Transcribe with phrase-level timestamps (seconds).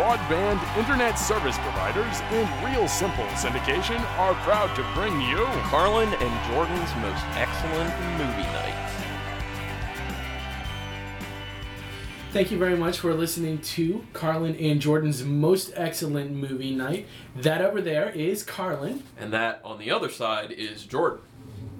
[0.00, 6.50] broadband, internet service providers, and Real Simple syndication are proud to bring you Carlin and
[6.50, 8.90] Jordan's most excellent movie night.
[12.32, 17.06] Thank you very much for listening to Carlin and Jordan's most excellent movie night.
[17.36, 19.02] That over there is Carlin.
[19.18, 21.20] And that on the other side is Jordan.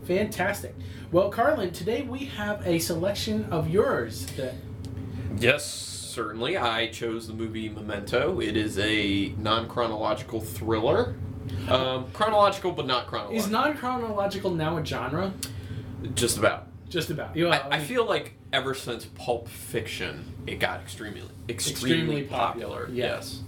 [0.05, 0.75] Fantastic.
[1.11, 4.57] Well, Carlin, today we have a selection of yours that
[5.39, 5.65] Yes,
[6.21, 6.57] certainly.
[6.57, 8.41] I chose the movie Memento.
[8.41, 11.15] It is a non chronological thriller.
[11.69, 13.45] Um, chronological, but not chronological.
[13.45, 15.33] is non-chronological now a genre.
[16.15, 16.67] Just about.
[16.89, 17.35] Just about.
[17.37, 22.23] You know, I, I feel like ever since Pulp Fiction, it got extremely, extremely, Extremely
[22.25, 22.81] popular.
[22.81, 23.07] popular, yeah.
[23.17, 23.41] Yes.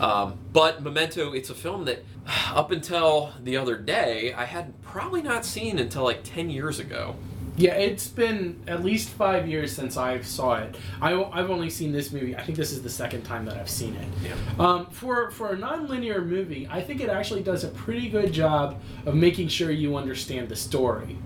[0.00, 2.04] Um, but Memento, it's a film that,
[2.54, 7.16] up until the other day, I had probably not seen until like ten years ago.
[7.56, 10.76] Yeah, it's been at least five years since I saw it.
[11.00, 12.36] I, have only seen this movie.
[12.36, 14.06] I think this is the second time that I've seen it.
[14.22, 14.34] Yeah.
[14.58, 18.80] Um, for for a non-linear movie, I think it actually does a pretty good job
[19.06, 21.16] of making sure you understand the story.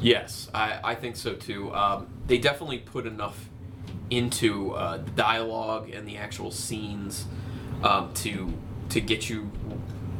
[0.00, 1.74] Yes, I, I think so too.
[1.74, 3.48] Um, they definitely put enough
[4.10, 7.26] into uh, the dialogue and the actual scenes
[7.82, 8.52] um, to
[8.88, 9.50] to get you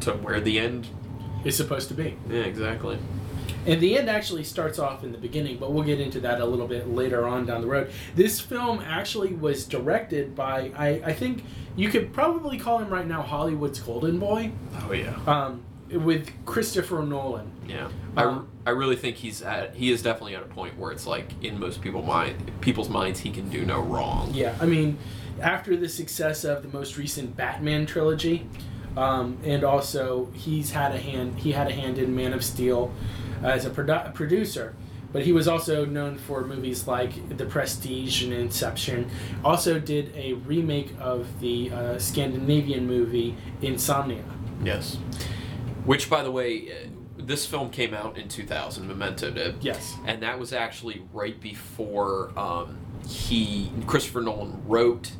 [0.01, 0.89] to where the end.
[1.45, 2.17] is supposed to be.
[2.29, 2.99] Yeah, exactly.
[3.67, 6.45] And the end actually starts off in the beginning, but we'll get into that a
[6.45, 7.91] little bit later on down the road.
[8.15, 11.45] This film actually was directed by, I, I think
[11.77, 15.19] you could probably call him right now Hollywood's Golden Boy, Oh yeah.
[15.27, 17.51] um, with Christopher Nolan.
[17.67, 20.93] Yeah, Um, I, I really think he's at he is definitely at a point where
[20.93, 24.31] it's like in most people mind people's minds he can do no wrong.
[24.35, 24.99] Yeah, I mean,
[25.41, 28.47] after the success of the most recent Batman trilogy,
[28.97, 31.39] um, and also he's had a hand.
[31.39, 32.93] He had a hand in Man of Steel
[33.43, 34.75] as a produ- producer,
[35.13, 39.11] but he was also known for movies like The Prestige and Inception.
[39.45, 44.25] Also did a remake of the uh, Scandinavian movie Insomnia.
[44.63, 44.97] Yes.
[45.85, 48.87] Which, by the way, uh, this film came out in 2000.
[48.89, 49.57] Memento did.
[49.63, 49.95] Yes.
[50.07, 52.79] and that was actually right before um,
[53.09, 55.13] he Christopher Nolan wrote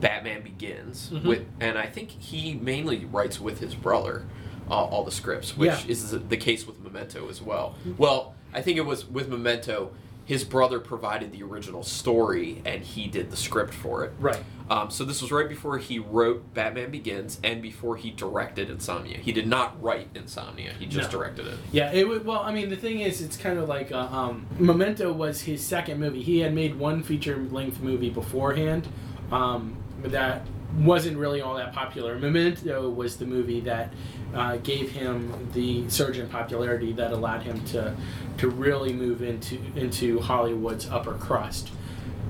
[0.00, 1.24] Batman Begins Mhm.
[1.24, 4.24] with, and I think he mainly writes with his brother
[4.70, 5.90] uh, all the scripts, which Yeah.
[5.90, 7.74] is the case with Memento as well.
[7.98, 9.90] Well, I think it was with Memento.
[10.24, 14.12] His brother provided the original story, and he did the script for it.
[14.20, 14.38] Right.
[14.68, 19.18] Um, so this was right before he wrote Batman Begins, and before he directed Insomnia.
[19.18, 21.18] He did not write Insomnia; he just No.
[21.18, 21.54] directed it.
[21.72, 24.46] Yeah, it would, well, I mean, the thing is, it's kind of like uh, um,
[24.60, 26.22] Memento was his second movie.
[26.22, 28.86] He had made one feature length movie beforehand,
[29.32, 30.46] um, but that
[30.78, 32.18] wasn't really all that popular.
[32.18, 33.92] Memento was the movie that
[34.34, 37.94] uh, gave him the surge in popularity that allowed him to
[38.38, 41.70] to really move into into Hollywood's upper crust.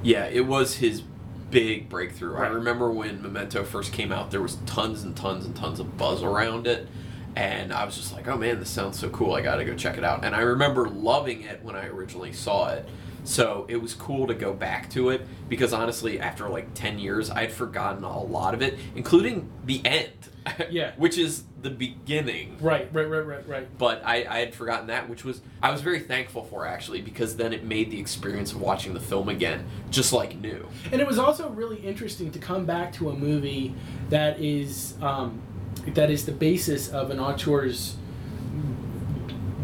[0.03, 1.03] Yeah, it was his
[1.51, 2.37] big breakthrough.
[2.37, 5.97] I remember when Memento first came out, there was tons and tons and tons of
[5.97, 6.89] buzz around it.
[7.37, 9.34] And I was just like, oh man, this sounds so cool.
[9.34, 10.25] I got to go check it out.
[10.25, 12.89] And I remember loving it when I originally saw it.
[13.25, 17.31] So it was cool to go back to it because honestly, after like 10 years,
[17.31, 20.10] I'd forgotten a lot of it, including the end.
[20.70, 20.92] Yeah.
[20.97, 23.78] which is the beginning Right, right, right, right, right.
[23.78, 27.36] but I, I had forgotten that, which was I was very thankful for actually because
[27.36, 30.66] then it made the experience of watching the film again just like new.
[30.91, 33.75] And it was also really interesting to come back to a movie
[34.09, 35.42] that is um,
[35.88, 37.97] that is the basis of an auteur's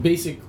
[0.03, 0.41] basic,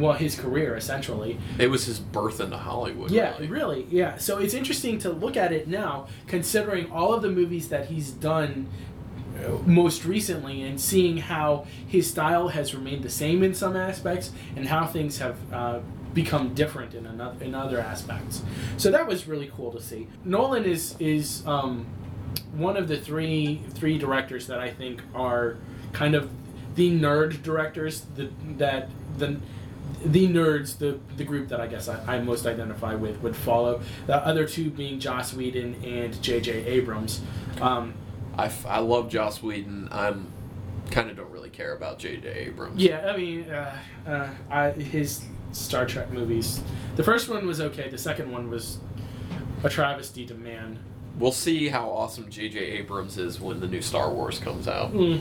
[0.00, 1.38] well, his career essentially.
[1.58, 3.10] It was his birth into Hollywood.
[3.10, 3.46] Yeah, really.
[3.48, 4.16] really, yeah.
[4.16, 8.10] So it's interesting to look at it now, considering all of the movies that he's
[8.10, 8.68] done
[9.44, 14.32] uh, most recently, and seeing how his style has remained the same in some aspects,
[14.56, 15.36] and how things have.
[15.52, 15.80] Uh,
[16.12, 18.40] become different in another in other aspects
[18.76, 21.84] so that was really cool to see nolan is is um,
[22.52, 25.56] one of the three three directors that i think are
[25.92, 26.30] kind of
[26.76, 28.88] the nerd directors the, that
[29.18, 29.40] the
[30.04, 33.80] the nerds, the the group that I guess I, I most identify with, would follow.
[34.06, 36.66] The other two being Joss Whedon and J.J.
[36.66, 37.20] Abrams.
[37.60, 37.94] Um,
[38.36, 39.88] I, f- I love Joss Whedon.
[39.92, 40.32] I'm
[40.90, 42.28] kind of don't really care about J.J.
[42.28, 42.82] Abrams.
[42.82, 46.60] yeah, I mean, uh, uh, I, his Star Trek movies.
[46.96, 47.88] The first one was okay.
[47.88, 48.78] The second one was
[49.62, 50.78] a travesty to man.
[51.18, 52.58] We'll see how awesome J.J.
[52.58, 54.92] Abrams is when the new Star Wars comes out.
[54.92, 55.20] Mm.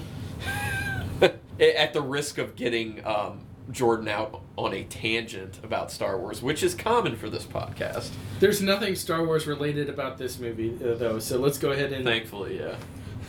[1.60, 3.42] At the risk of getting um,
[3.72, 8.12] Jordan out on a tangent about Star Wars, which is common for this podcast.
[8.40, 11.20] There's nothing Star Wars related about this movie, uh, though.
[11.20, 12.76] So let's go ahead and Thankfully, yeah.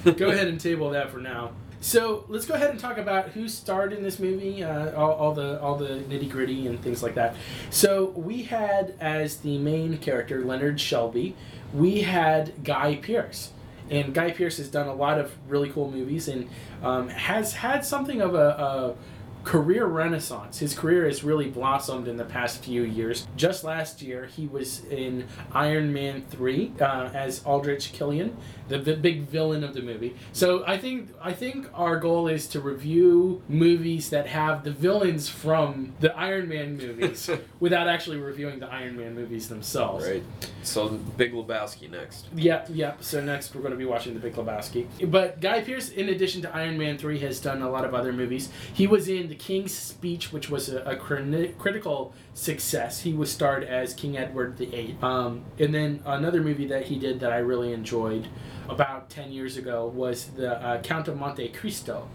[0.12, 1.52] go ahead and table that for now.
[1.80, 5.34] So let's go ahead and talk about who starred in this movie, uh, all, all
[5.34, 7.36] the all the nitty gritty and things like that.
[7.68, 11.36] So we had as the main character Leonard Shelby,
[11.74, 13.50] we had Guy Pearce,
[13.90, 16.48] And Guy Pearce has done a lot of really cool movies and
[16.82, 18.94] um, has had something of a, a
[19.44, 20.58] career renaissance.
[20.58, 23.26] His career has really blossomed in the past few years.
[23.36, 28.36] Just last year, he was in Iron Man 3 uh, as Aldrich Killian,
[28.68, 30.16] the, the big villain of the movie.
[30.32, 35.28] So I think I think our goal is to review movies that have the villains
[35.28, 37.30] from the Iron Man movies
[37.60, 40.06] without actually reviewing the Iron Man movies themselves.
[40.06, 40.22] Right.
[40.62, 42.26] So Big Lebowski next.
[42.34, 43.02] Yep, yep.
[43.02, 44.86] So next we're going to be watching The Big Lebowski.
[45.10, 48.12] But Guy Pearce, in addition to Iron Man 3, has done a lot of other
[48.12, 48.48] movies.
[48.72, 53.02] He was in The King's Speech, which was a, a crini- critical success.
[53.02, 54.96] He was starred as King Edward VIII.
[55.02, 58.28] Um, and then another movie that he did that I really enjoyed
[58.68, 62.08] about 10 years ago was The uh, Count of Monte Cristo,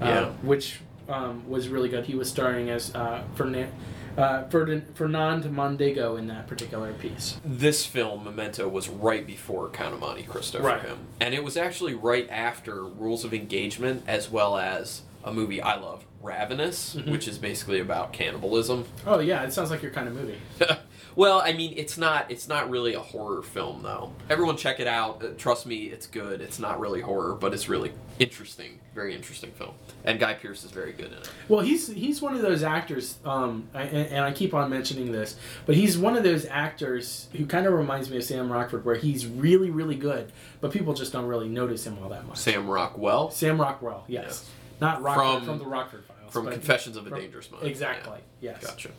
[0.00, 0.30] uh, Yeah.
[0.42, 2.04] which um, was really good.
[2.06, 3.72] He was starring as uh, Fernan-
[4.16, 7.38] uh, Ferdin- Fernand Mondego in that particular piece.
[7.44, 10.80] This film, Memento, was right before Count of Monte Cristo Right.
[10.80, 10.98] for him.
[11.20, 15.76] And it was actually right after Rules of Engagement, as well as a movie I
[15.76, 17.10] love, Ravenous, Mhm.
[17.10, 18.84] which is basically about cannibalism.
[19.06, 20.38] Oh, yeah, it sounds like your kind of movie.
[21.16, 24.12] well, I mean, it's not it's not really a horror film though.
[24.28, 25.22] Everyone check it out.
[25.24, 26.40] Uh, Trust me, it's good.
[26.40, 28.78] It's not really horror, but it's really interesting.
[28.94, 29.72] Very interesting film.
[30.04, 31.30] And Guy Pearce is very good in it.
[31.48, 35.12] Well, he's he's one of those actors, um, I- and, and I keep on mentioning
[35.12, 35.36] this,
[35.66, 38.96] but he's one of those actors who kind of reminds me of Sam Rockford, where
[38.96, 42.38] he's really, really good, but people just don't really notice him all that much.
[42.38, 44.48] Sam Rockwell Sam Rockwell, yes,
[44.80, 47.64] not Rockford From- from, the Rockford Files, from Confessions of a from- Dangerous Mind.
[47.66, 48.52] Exactly, Yeah.
[48.60, 48.64] yes.
[48.70, 48.90] Gotcha.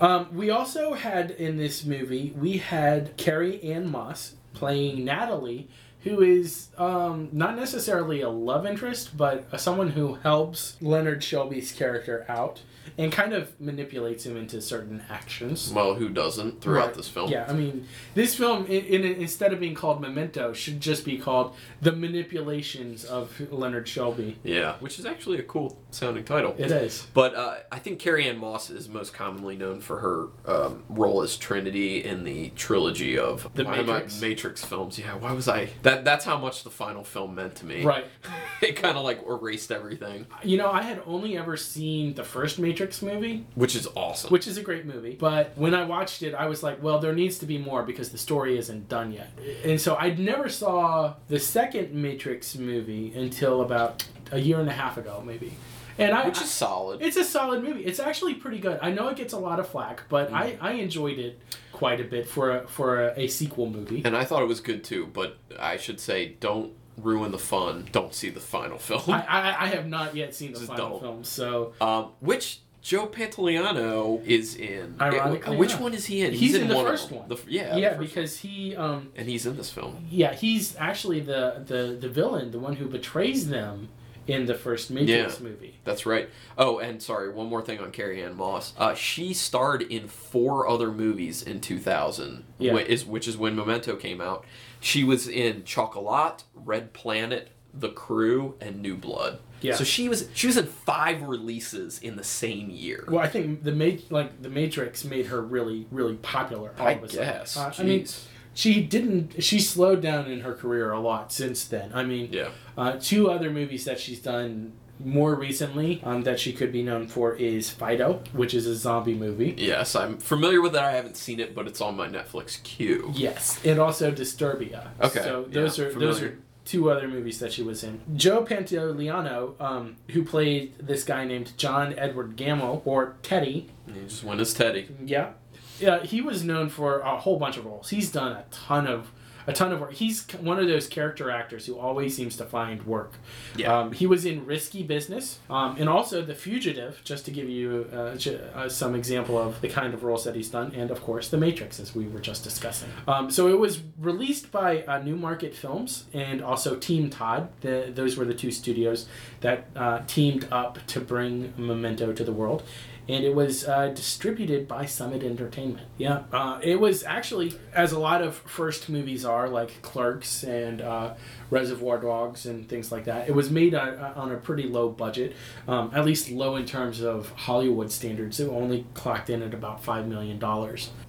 [0.00, 5.68] Um, we also had in this movie we had Carrie Ann Moss playing Natalie,
[6.04, 12.24] who is um, not necessarily a love interest, but someone who helps Leonard Shelby's character
[12.28, 12.60] out
[12.98, 15.72] and kind of manipulates him into certain actions.
[15.72, 16.94] Well, who doesn't throughout Right.
[16.94, 17.30] this film?
[17.30, 21.16] Yeah, I mean, this film, in, in, instead of being called Memento, should just be
[21.18, 24.38] called The Manipulations of Leonard Shelby.
[24.42, 26.54] Yeah, which is actually a cool sounding title.
[26.58, 27.06] It is.
[27.14, 31.22] But uh, I think Carrie Ann Moss is most commonly known for her um, role
[31.22, 34.20] as Trinity in the trilogy of The why am I- Matrix.
[34.20, 34.98] Matrix films.
[34.98, 35.70] Yeah, why was I?
[35.82, 37.84] That that's how much the final film meant to me.
[37.84, 38.06] Right.
[38.60, 42.58] it kind of like erased everything, You know, I had only ever seen the first
[42.58, 44.30] Matrix movie, which is awesome.
[44.30, 45.16] which is a great movie.
[45.18, 48.10] But when I watched it, I was like, well, there needs to be more because
[48.10, 49.30] the story isn't done yet.
[49.64, 54.72] And so I never saw the second Matrix movie until about a year and a
[54.72, 55.52] half ago, maybe.
[55.98, 57.02] And I, which is solid.
[57.02, 57.84] it's a solid movie.
[57.84, 58.78] It's actually pretty good.
[58.82, 60.34] I know it gets a lot of flack, but Mm.
[60.34, 61.38] I, I enjoyed it
[61.72, 64.02] quite a bit for a, for a, a sequel movie.
[64.04, 65.06] and I thought it was good too.
[65.12, 67.88] But I should say, don't ruin the fun.
[67.92, 69.02] Don't see the final film.
[69.08, 71.00] I, I, I have not yet seen the Just final don't.
[71.00, 74.96] film, so um, which Joe Pantoliano is in.
[75.00, 75.80] Ironically which enough.
[75.80, 76.32] one is he in?
[76.32, 77.28] He's in the of first one.
[77.28, 77.76] The yeah.
[77.76, 78.06] yeah, first one.
[78.06, 80.04] because he um, and he's in this film.
[80.10, 83.88] Yeah, he's actually the, the, the villain, the one who betrays them
[84.26, 85.46] in the first Matrix Yeah.
[85.46, 85.74] movie.
[85.84, 86.28] That's right.
[86.56, 88.72] Oh, and sorry, one more thing on Carrie Ann Moss.
[88.78, 92.72] Uh, she starred in four other movies in 2000, Yeah.
[92.72, 94.44] whi- is, which is when Memento came out.
[94.80, 99.38] She was in Chocolat, Red Planet, The Crew, and New Blood.
[99.60, 99.74] Yeah.
[99.76, 103.04] So she was she was in five releases in the same year.
[103.08, 106.72] Well, I think the Ma- like the Matrix made her really really popular.
[106.78, 107.24] all I of a sudden.
[107.26, 107.56] guess.
[107.56, 108.06] Uh, I mean.
[108.54, 109.42] She didn't.
[109.42, 111.90] She slowed down in her career a lot since then.
[111.92, 112.48] I mean, Yeah.
[112.78, 114.72] uh, two other movies that she's done
[115.04, 119.14] more recently um, that she could be known for is Fido, which is a zombie
[119.14, 119.52] movie.
[119.58, 120.84] Yes, I'm familiar with that.
[120.84, 123.12] I haven't seen it, but it's on my Netflix queue.
[123.14, 124.88] Yes, and also Disturbia.
[125.00, 128.00] Okay, so those yeah, are those are two other movies that she was in.
[128.14, 133.68] Joe Pantoliano, um, who played this guy named John Edward Gammell or Teddy.
[133.92, 134.88] He just went as Teddy.
[135.04, 135.32] Yeah,
[135.78, 137.90] yeah, he was known for a whole bunch of roles.
[137.90, 139.10] He's done a ton of
[139.46, 139.92] a ton of work.
[139.92, 143.14] He's one of those character actors who always seems to find work.
[143.56, 143.78] Yeah.
[143.78, 147.86] Um, he was in Risky Business, um, and also The Fugitive, just to give you
[147.92, 148.16] uh,
[148.54, 151.38] uh, some example of the kind of roles that he's done, and of course The
[151.38, 152.88] Matrix, as we were just discussing.
[153.06, 157.50] Um, so it was released by uh, Newmarket Films and also Team Todd.
[157.60, 159.06] The, those were the two studios
[159.40, 162.62] that uh, teamed up to bring Memento to the world.
[163.06, 165.86] And it was uh, distributed by Summit Entertainment.
[165.98, 170.80] Yeah, uh, it was actually, as a lot of first movies are, like Clerks and
[170.80, 171.14] uh,
[171.50, 173.28] Reservoir Dogs and things like that.
[173.28, 175.34] It was made on, on a pretty low budget,
[175.68, 178.40] um, at least low in terms of Hollywood standards.
[178.40, 180.38] It only clocked in at about $5 million.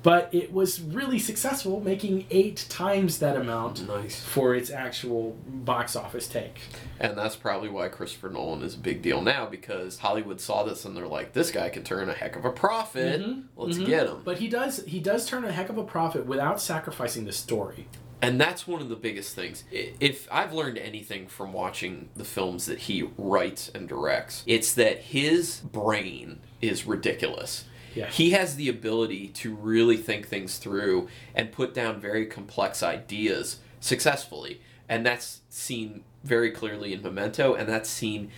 [0.03, 4.19] But it was really successful, making eight times that amount Nice.
[4.23, 6.59] for its actual box office take.
[6.99, 10.85] And that's probably why Christopher Nolan is a big deal now because Hollywood saw this
[10.85, 13.21] and they're like, this guy can turn a heck of a profit.
[13.21, 13.85] Mhm, Let's mhm.
[13.85, 14.21] get him.
[14.23, 17.87] But he does he does turn a heck of a profit without sacrificing the story.
[18.21, 19.65] And that's one of the biggest things.
[19.71, 24.99] If I've learned anything from watching the films that he writes and directs, it's that
[24.99, 27.65] his brain is ridiculous.
[27.93, 28.09] Yeah.
[28.09, 33.59] He has the ability to really think things through and put down very complex ideas
[33.79, 34.61] successfully.
[34.89, 38.31] And that's seen very clearly in Memento, and that's seen,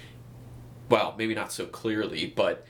[0.89, 2.65] well, maybe not so clearly, but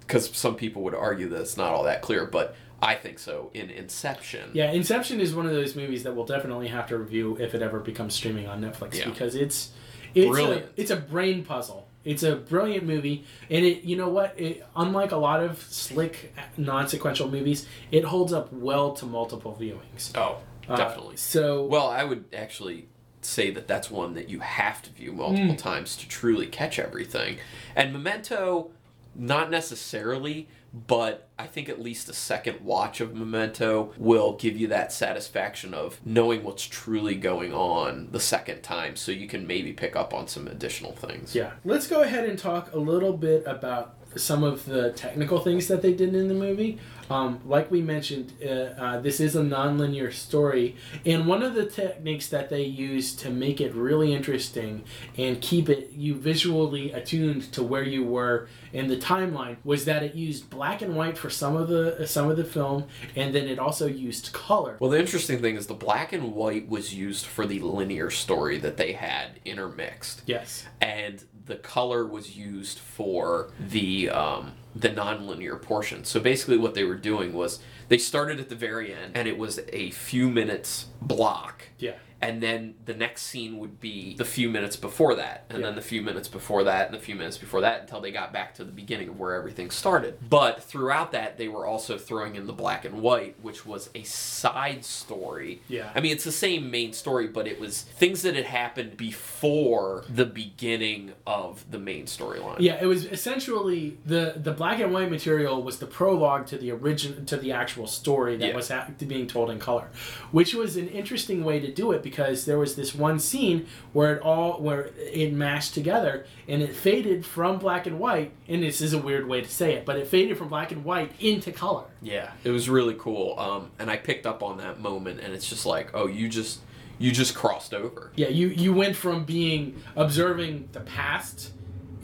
[0.00, 3.50] because some people would argue that it's not all that clear, but I think so
[3.54, 4.50] in Inception.
[4.52, 7.62] Yeah, Inception is one of those movies that we'll definitely have to review if it
[7.62, 9.06] ever becomes streaming on Netflix Yeah.
[9.08, 9.70] because it's
[10.14, 10.64] it's Brilliant.
[10.76, 11.88] A, it's a brain puzzle.
[12.04, 14.38] It's a brilliant movie, and it you know what?
[14.38, 20.12] It, unlike a lot of slick non-sequential movies, it holds up well to multiple viewings.
[20.16, 21.16] Oh, Uh, definitely.
[21.16, 22.88] so Well, I would actually
[23.22, 25.58] say that that's one that you have to view multiple Mm.
[25.58, 27.38] times to truly catch everything.
[27.74, 28.70] And Memento,
[29.16, 30.48] not necessarily,
[30.86, 35.72] but I think at least a second watch of Memento will give you that satisfaction
[35.72, 40.12] of knowing what's truly going on the second time so you can maybe pick up
[40.12, 41.34] on some additional things.
[41.34, 41.52] Yeah.
[41.64, 45.82] Let's go ahead and talk a little bit about some of the technical things that
[45.82, 46.78] they did in the movie.
[47.10, 51.66] Um, like we mentioned, uh, uh, this is a nonlinear story, and one of the
[51.66, 54.84] techniques that they use to make it really interesting
[55.16, 60.02] and keep it you visually attuned to where you were in the timeline was that
[60.02, 62.84] it used black and white for some of the some of the film,
[63.14, 64.76] and then it also used color.
[64.80, 68.58] Well, the interesting thing is the black and white was used for the linear story
[68.58, 70.22] that they had intermixed.
[70.26, 70.66] Yes.
[70.80, 76.04] and the color was used for the um, the nonlinear portion.
[76.04, 79.38] So basically, what they were doing was they started at the very end, and it
[79.38, 81.64] was a few minutes block.
[81.78, 81.94] Yeah.
[82.22, 85.66] And then the next scene would be the few minutes before that, and Yeah.
[85.66, 88.32] then the few minutes before that, and the few minutes before that, until they got
[88.32, 90.18] back to the beginning of where everything started.
[90.28, 94.02] But throughout that, they were also throwing in the black and white, which was a
[94.04, 95.60] side story.
[95.68, 95.90] Yeah.
[95.94, 100.04] I mean, it's the same main story, but it was things that had happened before
[100.08, 102.56] the beginning of the main storyline.
[102.60, 106.72] Yeah, it was essentially the the black and white material was the prologue to the
[106.72, 108.54] origin to the actual story that Yeah.
[108.56, 108.70] was
[109.06, 109.88] being told in color,
[110.32, 114.14] which was an interesting way to do it because there was this one scene where
[114.14, 118.80] it all where it mashed together and it faded from black and white, and this
[118.80, 121.50] is a weird way to say it, but it faded from black and white into
[121.50, 121.86] color.
[122.00, 123.36] Yeah, it was really cool.
[123.38, 126.60] Um, and I picked up on that moment, and it's just like, oh, you just
[126.98, 128.12] you just crossed over.
[128.14, 131.52] Yeah, you you went from being observing the past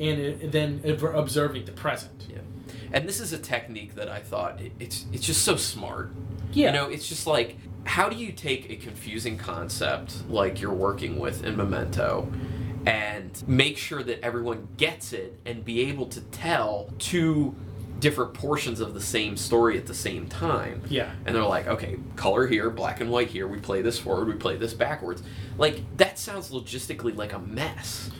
[0.01, 2.27] and it, then observing the present.
[2.29, 2.39] Yeah.
[2.93, 6.11] And this is a technique that I thought it, it's it's just so smart.
[6.53, 6.67] Yeah.
[6.67, 11.19] You know, it's just like how do you take a confusing concept like you're working
[11.19, 12.33] with in Memento
[12.87, 17.55] and make sure that everyone gets it and be able to tell two
[18.03, 20.83] different portions of the same story at the same time.
[20.89, 21.13] Yeah.
[21.25, 24.35] And they're like, okay, color here, black and white here, we play this forward, we
[24.35, 25.23] play this backwards.
[25.57, 28.11] Like that sounds logistically like a mess.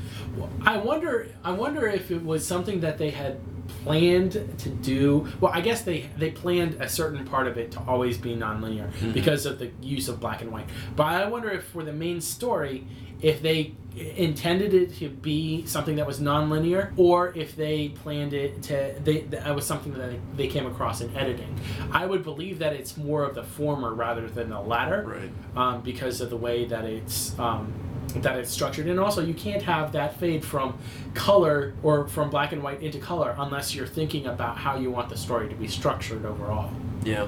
[0.65, 1.29] I wonder.
[1.45, 3.39] I wonder if it was something that they had
[3.83, 5.29] planned to do.
[5.41, 8.91] Well, I guess they they planned a certain part of it to always be nonlinear
[8.93, 9.13] mm-hmm.
[9.13, 10.69] because of the use of black and white.
[10.97, 12.87] But I wonder if for the main story,
[13.23, 13.73] if they
[14.17, 19.21] intended it to be something that was nonlinear, or if they planned it to they
[19.21, 21.55] that was something that they came across in editing.
[21.93, 25.31] I would believe that it's more of the former rather than the latter Right.
[25.57, 27.73] um, because of the way that it's um,
[28.17, 30.77] that it's structured, and also you can't have that fade from
[31.15, 35.09] color or from black and white into color unless you're thinking about how you want
[35.11, 36.71] the story to be structured overall.
[37.05, 37.27] Yeah.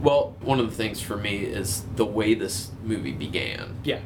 [0.00, 4.00] Well, one of the things for me is the way this movie began, Yeah.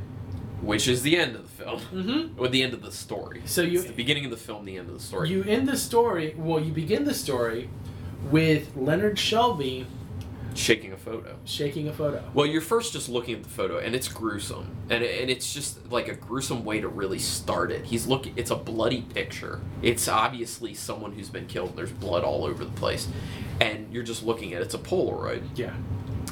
[0.65, 2.41] Which is the end of the film, Mm-hmm.
[2.41, 3.43] or the end of the story.
[3.45, 5.29] So you- it's the beginning of the film, the end of the story.
[5.31, 6.35] You end the story.
[6.37, 7.69] Well, you begin the story
[8.31, 9.87] with Leonard Shelby
[10.55, 11.35] shaking a photo.
[11.45, 12.23] shaking a photo.
[12.33, 15.91] Well, you're first just looking at the photo, and it's gruesome, and and it's just
[15.91, 17.85] like a gruesome way to really start it.
[17.87, 19.61] He's looking; it's a bloody picture.
[19.83, 21.71] It's obviously someone who's been killed.
[21.71, 23.09] and There's blood all over the place,
[23.61, 24.67] and you're just looking at it.
[24.67, 25.43] it's a Polaroid.
[25.57, 25.75] Yeah.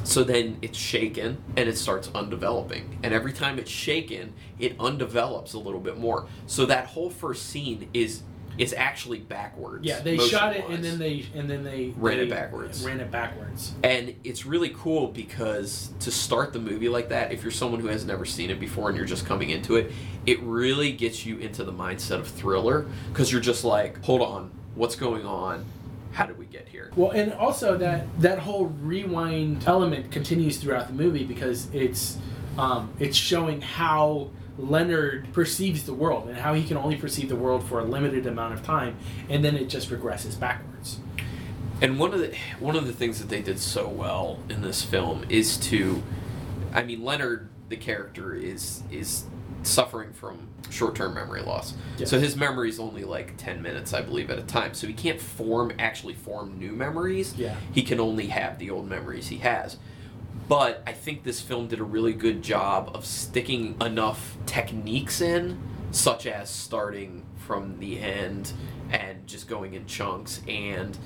[0.05, 2.99] So then it's shaken and it starts undeveloping.
[3.03, 6.27] And every time it's shaken, it undevelops a little bit more.
[6.47, 8.23] So that whole first scene is
[8.59, 9.87] is actually backwards.
[9.87, 10.01] Yeah.
[10.01, 12.85] They shot it and then they and then they Ran it backwards.
[12.85, 13.73] Ran it backwards.
[13.83, 17.89] And it's really cool because to start the movie like that, if you're someone who
[17.89, 19.93] has never seen it before and you're just coming into it,
[20.27, 24.51] it really gets you into the mindset of thriller because you're just like, hold on,
[24.75, 25.65] what's going on?
[26.13, 26.91] How did we get here?
[26.95, 32.19] Well, and also that that whole rewind element continues throughout the movie because it's
[32.59, 37.37] um, it's showing how Leonard perceives the world and how he can only perceive the
[37.37, 38.97] world for a limited amount of time,
[39.29, 41.01] and then it just regresses backwards.
[41.81, 44.85] And one of the one of the things that they did so well in this
[44.85, 46.03] film is to,
[46.73, 49.25] I mean, Leonard the character is is
[49.63, 51.75] suffering from short-term memory loss.
[51.99, 52.11] Yes.
[52.11, 54.75] So his memory is only like 10 minutes, I believe, at a time.
[54.75, 57.35] So he can't form actually form new memories.
[57.37, 57.57] Yeah.
[57.73, 59.77] He can only have the old memories he has.
[60.49, 65.59] But I think this film did a really good job of sticking enough techniques in,
[65.91, 68.53] such as starting from the end
[68.91, 70.99] and just going in chunks and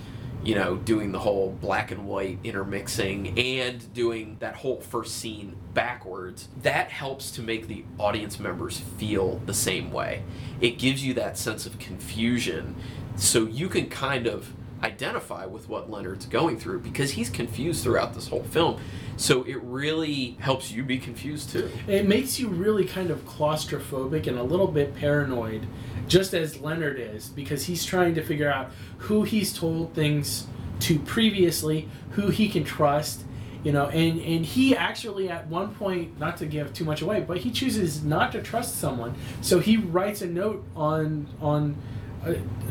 [0.44, 5.56] you know, doing the whole black and white intermixing and doing that whole first scene
[5.74, 10.22] backwards, that helps to make the audience members feel the same way.
[10.60, 12.76] It gives you that sense of confusion
[13.16, 14.52] so you can kind of
[14.83, 18.80] identify with what Leonard's going through because he's confused throughout this whole film.
[19.16, 21.71] So it really helps you be confused too.
[21.87, 25.66] It makes you really kind of claustrophobic and a little bit paranoid,
[26.06, 30.47] just as Leonard is, because he's trying to figure out who he's told things
[30.80, 33.25] to previously, who he can trust,
[33.64, 37.21] you know, and, and he actually at one point, not to give too much away,
[37.21, 39.14] but he chooses not to trust someone.
[39.40, 41.76] So he writes a note on on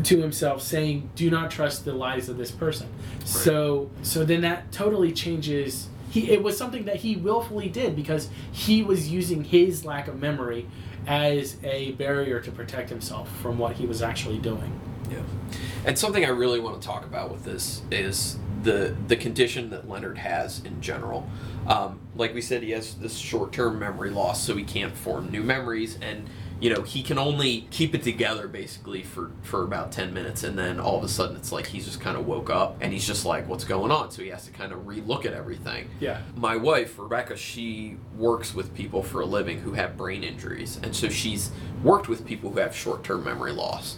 [0.04, 2.88] to himself saying, "Do not trust the lies of this person."
[3.24, 5.88] So so then that totally changes.
[6.10, 10.20] He it was something that he willfully did because he was using his lack of
[10.20, 10.68] memory
[11.08, 14.80] as a barrier to protect himself from what he was actually doing.
[15.10, 15.22] Yeah.
[15.86, 19.88] And something I really want to talk about with this is the the condition that
[19.88, 21.28] Leonard has in general.
[21.68, 25.30] Um, like we said, he has this short term memory loss, so he can't form
[25.32, 26.28] new memories, and
[26.60, 30.58] you know he can only keep it together basically for for about ten minutes, and
[30.58, 33.06] then all of a sudden it's like he's just kind of woke up and he's
[33.06, 34.12] just like, what's going on?
[34.12, 35.90] So he has to kind of relook at everything.
[36.00, 36.22] Yeah.
[36.36, 40.96] My wife Rebecca, she works with people for a living who have brain injuries, and
[40.96, 41.52] so she's
[41.84, 43.98] worked with people who have short term memory loss.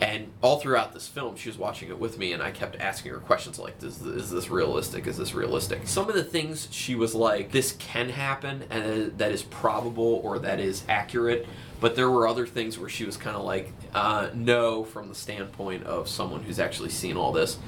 [0.00, 3.12] And all throughout this film, she was watching it with me, and I kept asking
[3.12, 5.06] her questions like, "Is is this realistic?
[5.06, 9.32] Is this realistic?" Some of the things she was like, "This can happen, and that
[9.32, 11.46] is probable or that is accurate."
[11.80, 15.14] But there were other things where she was kind of like, uh, "No," from the
[15.14, 17.58] standpoint of someone who's actually seen all this.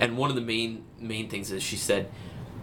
[0.00, 2.10] And one of the main main things is she said,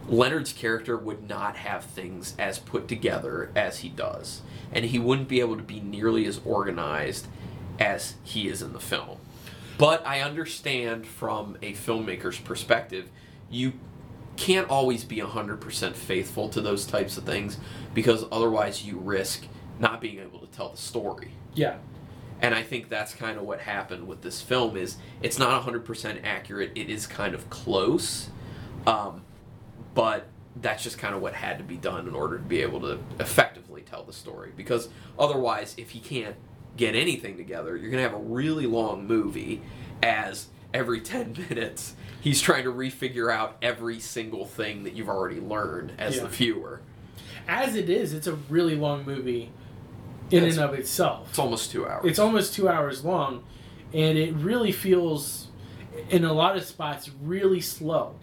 [0.07, 5.29] Leonard's character would not have things as put together as he does, and he wouldn't
[5.29, 7.27] be able to be nearly as organized
[7.79, 9.17] as he is in the film.
[9.77, 13.09] But I understand from a filmmaker's perspective,
[13.49, 13.73] you
[14.35, 17.57] can't always be 100% faithful to those types of things
[17.93, 19.45] because otherwise you risk
[19.79, 21.31] not being able to tell the story.
[21.53, 21.77] Yeah.
[22.41, 26.19] And I think that's kind of what happened with this film is it's not 100%
[26.23, 26.71] accurate.
[26.75, 28.29] It is kind of close.
[28.85, 29.23] Um,
[29.93, 32.79] but that's just kind of what had to be done in order to be able
[32.81, 36.35] to effectively tell the story because otherwise if he can't
[36.77, 39.61] get anything together you're going to have a really long movie
[40.01, 45.39] as every 10 minutes he's trying to refigure out every single thing that you've already
[45.39, 46.23] learned as Yeah.
[46.23, 46.81] the viewer
[47.47, 49.51] As it is, it's a really long movie
[50.31, 51.29] in It's- and of itself.
[51.29, 53.43] it's almost two hours It's almost two hours long,
[53.93, 55.47] and it really feels,
[56.09, 58.15] in a lot of spots, really slow.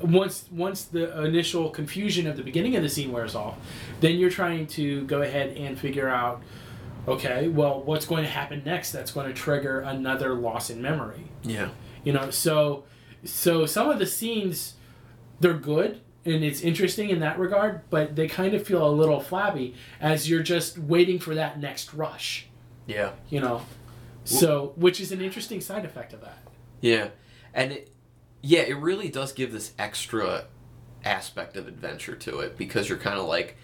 [0.00, 3.56] Once once the initial confusion of the beginning of the scene wears off,
[4.00, 6.40] then you're trying to go ahead and figure out,
[7.08, 8.92] okay, well, what's going to happen next?
[8.92, 11.24] That's going to trigger another loss in memory.
[11.42, 11.68] yeah
[12.04, 12.84] You know, so
[13.24, 14.74] so some of the scenes,
[15.40, 19.20] they're good and it's interesting in that regard, but they kind of feel a little
[19.20, 22.46] flabby as you're just waiting for that next rush
[22.86, 23.62] yeah you know
[24.24, 26.38] so which is an interesting side effect of that
[26.80, 27.08] Yeah,
[27.54, 27.90] and it,
[28.42, 30.44] yeah, it really does give this extra
[31.04, 33.56] aspect of adventure to it because you're kind of like,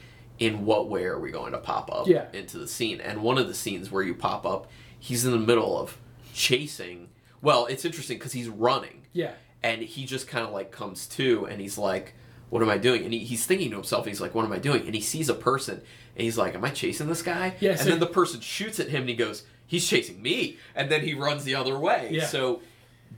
[0.44, 2.26] in what way are we going to pop up Yeah.
[2.32, 3.00] into the scene?
[3.00, 5.98] And one of the scenes where you pop up, he's in the middle of
[6.34, 7.08] chasing.
[7.40, 11.46] Well, it's interesting because he's running, yeah and he just kind of like comes to,
[11.46, 12.12] and he's like,
[12.50, 14.58] "What am I doing?" And he, he's thinking to himself, he's like, "What am I
[14.58, 17.70] doing?" And he sees a person, and he's like, "Am I chasing this guy?" Yeah,
[17.70, 21.00] and then the person shoots at him, and he goes, "He's chasing me," and then
[21.00, 22.08] he runs the other way.
[22.12, 22.26] Yeah.
[22.26, 22.60] So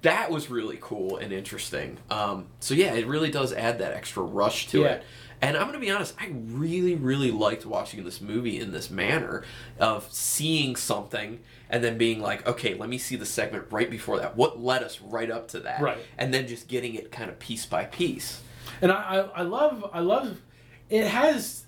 [0.02, 1.98] that was really cool and interesting.
[2.10, 4.86] Um, so yeah, it really does add that extra rush to Yeah.
[4.86, 5.02] it.
[5.42, 9.44] And I'm gonna be honest, I really, really liked watching this movie in this manner
[9.78, 14.18] of seeing something and then being like, okay, let me see the segment right before
[14.18, 14.36] that.
[14.36, 15.80] What led us right up to that?
[15.80, 15.98] Right.
[16.16, 18.40] And then just getting it kind of piece by piece.
[18.80, 20.40] and I, I i love i love
[20.90, 21.66] it has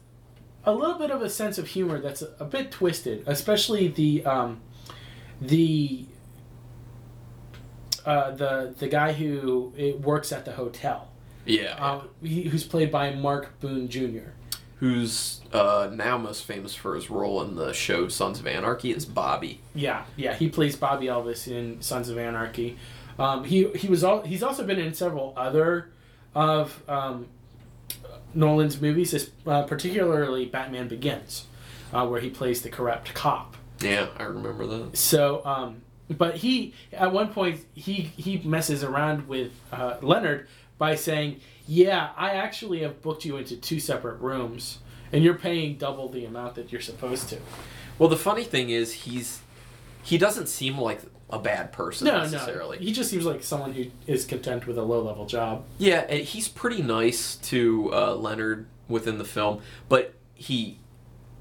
[0.64, 4.24] a little bit of a sense of humor that's a, a bit twisted especially the
[4.26, 4.60] um
[5.40, 6.06] the
[8.04, 11.10] uh, the the guy who works at the hotel,
[11.48, 11.74] Yeah.
[11.78, 14.30] uh, he, who's played by Mark Boone Jr.
[14.80, 19.04] Who's uh, now most famous for his role in the show Sons of Anarchy is
[19.04, 19.60] Bobby.
[19.74, 22.78] Yeah, yeah, he plays Bobby Elvis in Sons of Anarchy.
[23.18, 25.90] Um, he he was all he's also been in several other
[26.32, 27.26] of um,
[28.34, 31.46] Nolan's movies, uh, particularly Batman Begins.
[31.92, 33.56] uh, where he plays the corrupt cop.
[33.80, 34.96] Yeah, I remember that.
[34.96, 40.46] So, um, but he at one point he he messes around with uh, Leonard
[40.78, 44.78] by saying, "Yeah, I actually have booked you into two separate rooms,
[45.12, 47.38] and you're paying double the amount that you're supposed to."
[47.98, 49.40] Well, the funny thing is, he's
[50.02, 52.78] he doesn't seem like a bad person No, necessarily.
[52.78, 55.64] no, he just seems like someone who is content with a low level job.
[55.76, 60.78] Yeah, and he's pretty nice to uh, Leonard within the film, but he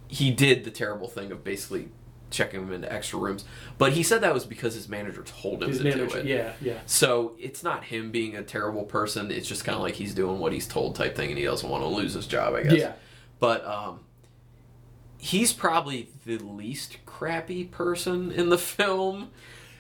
[0.10, 1.89] he did the terrible thing of basically
[2.29, 3.45] checking him into extra rooms.
[3.77, 6.25] But he said that was because his manager told him His to manager, do it.
[6.25, 6.79] yeah, yeah.
[6.85, 9.31] So it's not him being a terrible person.
[9.31, 11.69] It's just kind of like he's doing what he's told type thing, and he doesn't
[11.69, 12.53] want to lose his job.
[12.55, 12.73] I guess.
[12.73, 12.93] Yeah.
[13.39, 13.99] But um,
[15.17, 19.29] he's probably the least crappy person in the film,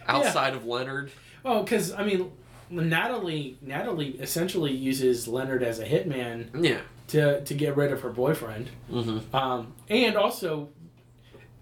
[0.07, 1.11] outside of Leonard.
[1.45, 2.31] Oh, because I mean,
[2.69, 6.81] Natalie Natalie essentially uses Leonard as a hitman Yeah.
[7.09, 9.35] to to get rid of her boyfriend, Mm-hmm.
[9.35, 10.69] um, and also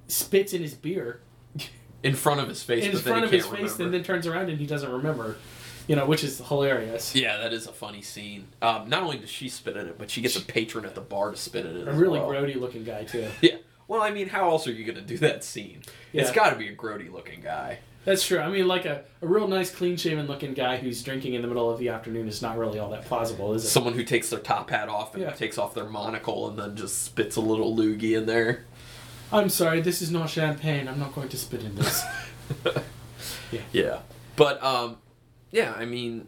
[0.07, 1.21] spits in his beer
[2.03, 2.85] In front of his face.
[2.85, 3.83] in but then front of his can't face, remember.
[3.83, 5.35] and then turns around and he doesn't remember.
[5.87, 7.13] You know, which is hilarious.
[7.15, 8.47] Yeah, that is a funny scene.
[8.61, 11.01] Um, not only does she spit in it, but she gets a patron at the
[11.01, 11.87] bar to spit in it.
[11.87, 12.29] A really well.
[12.29, 13.27] grody looking guy too.
[13.41, 13.57] Yeah.
[13.87, 15.83] Well, I mean, how else are you going to do that scene?
[16.11, 17.77] It's got to be a grody looking guy.
[18.03, 18.39] That's true.
[18.39, 21.47] I mean, like a, a real nice, clean shaven looking guy who's drinking in the
[21.47, 23.67] middle of the afternoon is not really all that plausible, is it?
[23.67, 25.31] Someone who takes their top hat off and Yeah.
[25.33, 28.65] takes off their monocle and then just spits a little loogie in there.
[29.31, 30.87] I'm sorry, this is not champagne.
[30.87, 32.03] I'm not going to spit in this.
[33.51, 33.61] Yeah.
[33.71, 33.99] Yeah.
[34.35, 34.97] But, um,
[35.51, 36.27] yeah, I mean,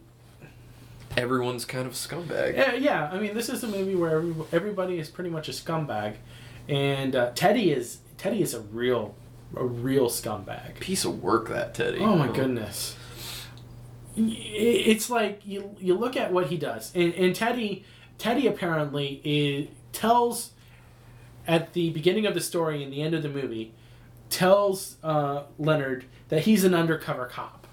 [1.16, 2.56] everyone's kind of a scumbag.
[2.56, 3.10] yeah, yeah.
[3.12, 6.14] I mean, this is a movie where every, everybody is pretty much a scumbag,
[6.68, 9.14] and uh, Teddy is Teddy is a real
[9.56, 10.80] a real scumbag.
[10.80, 11.98] Piece of work, that Teddy.
[11.98, 12.96] Oh my goodness.
[14.16, 17.84] It's like you you look at what he does, and, and Teddy
[18.16, 20.50] Teddy apparently is, tells
[21.48, 23.72] at the beginning of the story and the end of the movie
[24.30, 27.66] tells uh, Leonard that he's an undercover cop,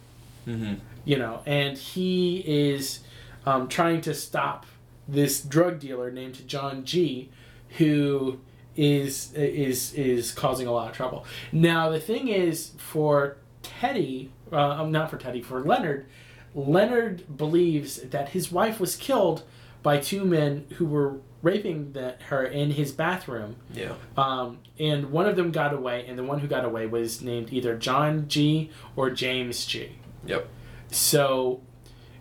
[0.47, 0.75] Mm-hmm.
[1.03, 2.99] you know, and he is
[3.45, 4.65] um, trying to stop
[5.07, 7.29] this drug dealer named John G,
[7.77, 8.39] who
[8.75, 11.25] is is is causing a lot of trouble.
[11.51, 16.05] Now the thing is for Teddy, uh, um, not for Teddy, for Leonard.
[16.53, 19.43] Leonard believes that his wife was killed
[19.83, 23.55] by two men who were raping the, her in his bathroom.
[23.71, 23.93] Yeah.
[24.17, 27.53] Um, and one of them got away, and the one who got away was named
[27.53, 29.97] either John G or James G.
[30.25, 30.47] Yep.
[30.91, 31.61] So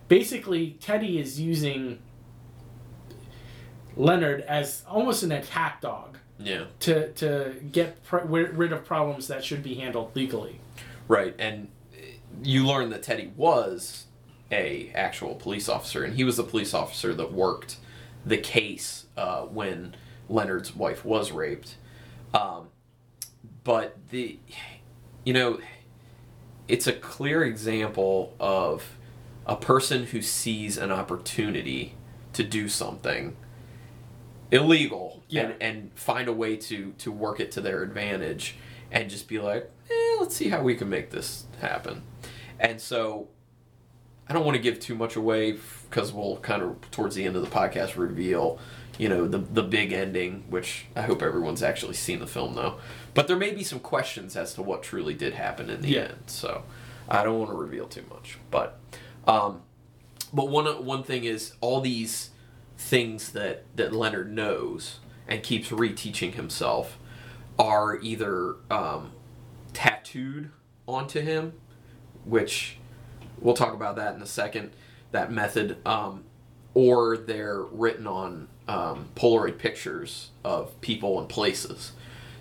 [0.08, 2.00] basically, Teddy is using
[3.96, 6.64] Leonard as almost an attack dog Yeah.
[6.80, 10.60] to, to get pr- rid of problems that should be handled legally.
[11.08, 11.68] Right, and
[12.42, 14.06] you learn that Teddy was
[14.52, 17.76] a actual police officer, and he was the police officer that worked
[18.26, 19.94] the case uh, when
[20.28, 21.76] Leonard's wife was raped.
[22.32, 22.68] Um,
[23.62, 24.38] but the,
[25.24, 25.58] you know,
[26.68, 28.96] it's a clear example of
[29.46, 31.94] a person who sees an opportunity
[32.32, 33.36] to do something
[34.50, 35.42] illegal Yeah.
[35.42, 38.56] and, and find a way to to work it to their advantage
[38.92, 42.02] and just be like eh, let's see how we can make this happen
[42.60, 43.28] and so
[44.28, 45.58] i don't want to give too much away
[45.90, 48.58] because we'll kind of towards the end of the podcast reveal
[48.98, 52.76] you know the the big ending which i hope everyone's actually seen the film though
[53.14, 56.00] but there may be some questions as to what truly did happen in the Yeah.
[56.02, 56.62] end so
[57.08, 58.78] i don't want to reveal too much but
[59.26, 59.62] um
[60.32, 62.30] but one one thing is all these
[62.76, 66.98] things that that Leonard knows and keeps reteaching himself
[67.58, 69.12] are either um,
[69.72, 70.50] tattooed
[70.88, 71.52] onto him,
[72.24, 72.78] which
[73.40, 74.72] we'll talk about that in a second.
[75.12, 76.24] That method, um,
[76.74, 81.92] or they're written on um, Polaroid pictures of people and places.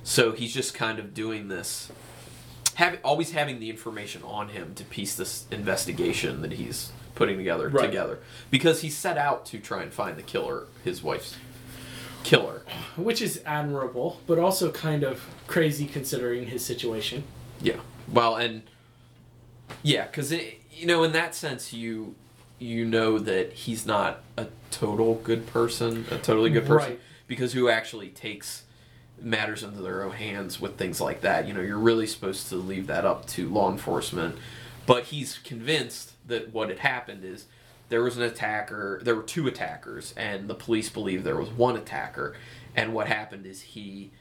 [0.03, 1.91] So he's just kind of doing this,
[2.75, 7.69] have, always having the information on him to piece this investigation that he's putting together
[7.69, 7.86] Right.
[7.86, 11.36] together because he set out to try and find the killer, his wife's
[12.23, 12.63] killer.
[12.95, 17.23] Which is admirable, but also kind of crazy considering his situation.
[17.62, 17.77] Yeah.
[18.12, 18.63] Well, and
[19.83, 22.15] yeah, because you know, in that sense, you
[22.59, 26.99] you know that he's not a total good person, a totally good person, Right.
[27.27, 28.63] because who actually takes
[29.21, 31.47] matters into their own hands with things like that.
[31.47, 34.35] You know, you're really supposed to leave that up to law enforcement,
[34.85, 37.45] but he's convinced that what had happened is
[37.89, 41.75] there was an attacker, there were two attackers, and the police believe there was one
[41.77, 42.35] attacker,
[42.75, 44.11] and what happened is he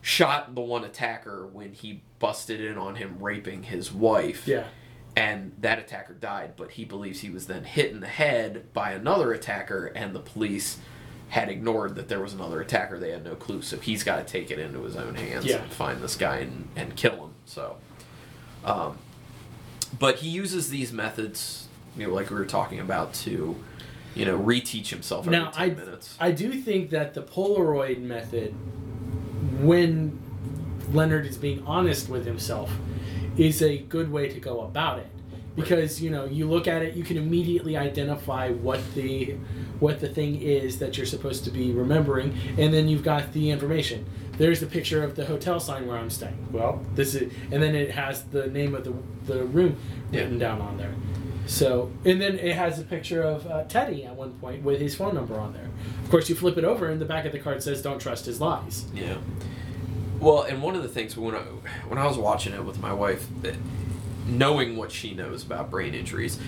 [0.00, 4.46] shot the one attacker when he busted in on him raping his wife.
[4.46, 4.64] Yeah.
[5.16, 8.92] And that attacker died, but he believes he was then hit in the head by
[8.92, 10.76] another attacker, and the police
[11.30, 12.98] had ignored that there was another attacker.
[12.98, 15.62] They had no clue, so he's got to take it into his own hands Yeah.
[15.62, 17.30] and find this guy and, and kill him.
[17.46, 17.78] So,
[18.64, 18.98] um,
[19.98, 23.56] but he uses these methods, you know, like we were talking about, to
[24.14, 26.16] you know reteach himself every Now, ten I, minutes.
[26.20, 28.54] I do think that the Polaroid method,
[29.62, 30.18] when
[30.92, 32.70] Leonard is being honest with himself,
[33.38, 35.08] is a good way to go about it.
[35.54, 39.36] Because you know, you look at it, you can immediately identify what the
[39.80, 43.50] what the thing is that you're supposed to be remembering, and then you've got the
[43.50, 44.04] information.
[44.36, 46.48] There's the picture of the hotel sign where I'm staying.
[46.52, 48.92] Well, this is, and then it has the name of the
[49.32, 49.76] the room
[50.12, 50.20] Yeah.
[50.22, 50.94] written down on there.
[51.46, 54.94] So, and then it has a picture of uh, Teddy at one point with his
[54.94, 55.70] phone number on there.
[56.04, 58.26] Of course, you flip it over, and the back of the card says, "Don't trust
[58.26, 59.16] his lies." Yeah.
[60.18, 61.40] Well, and one of the things when I
[61.88, 63.26] when I was watching it with my wife,
[64.26, 66.38] knowing what she knows about brain injuries,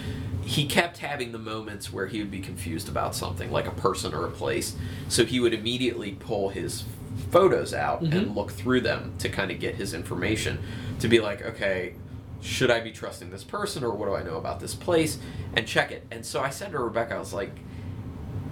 [0.44, 4.14] he kept having the moments where he would be confused about something, like a person
[4.14, 4.74] or a place.
[5.08, 6.84] So he would immediately pull his
[7.30, 8.34] photos out and Mhm.
[8.34, 10.58] look through them to kind of get his information
[11.00, 11.94] to be like, okay,
[12.40, 15.18] should I be trusting this person or what do I know about this place?
[15.54, 16.06] And check it.
[16.10, 17.50] And so I said to Rebecca, I was like,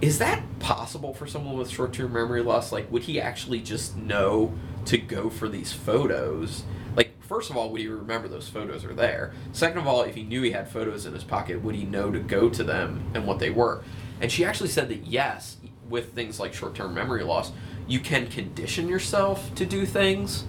[0.03, 4.53] is that possible for someone with short-term memory loss like would he actually just know
[4.87, 6.65] to go for these photos
[6.97, 10.15] like first of all would he remember those photos are there second of all if
[10.15, 13.11] he knew he had photos in his pocket would he know to go to them
[13.15, 13.83] and what they were
[14.21, 15.57] and she actually said that yes
[15.89, 17.53] with things like short-term memory loss
[17.87, 20.45] you can condition yourself to do things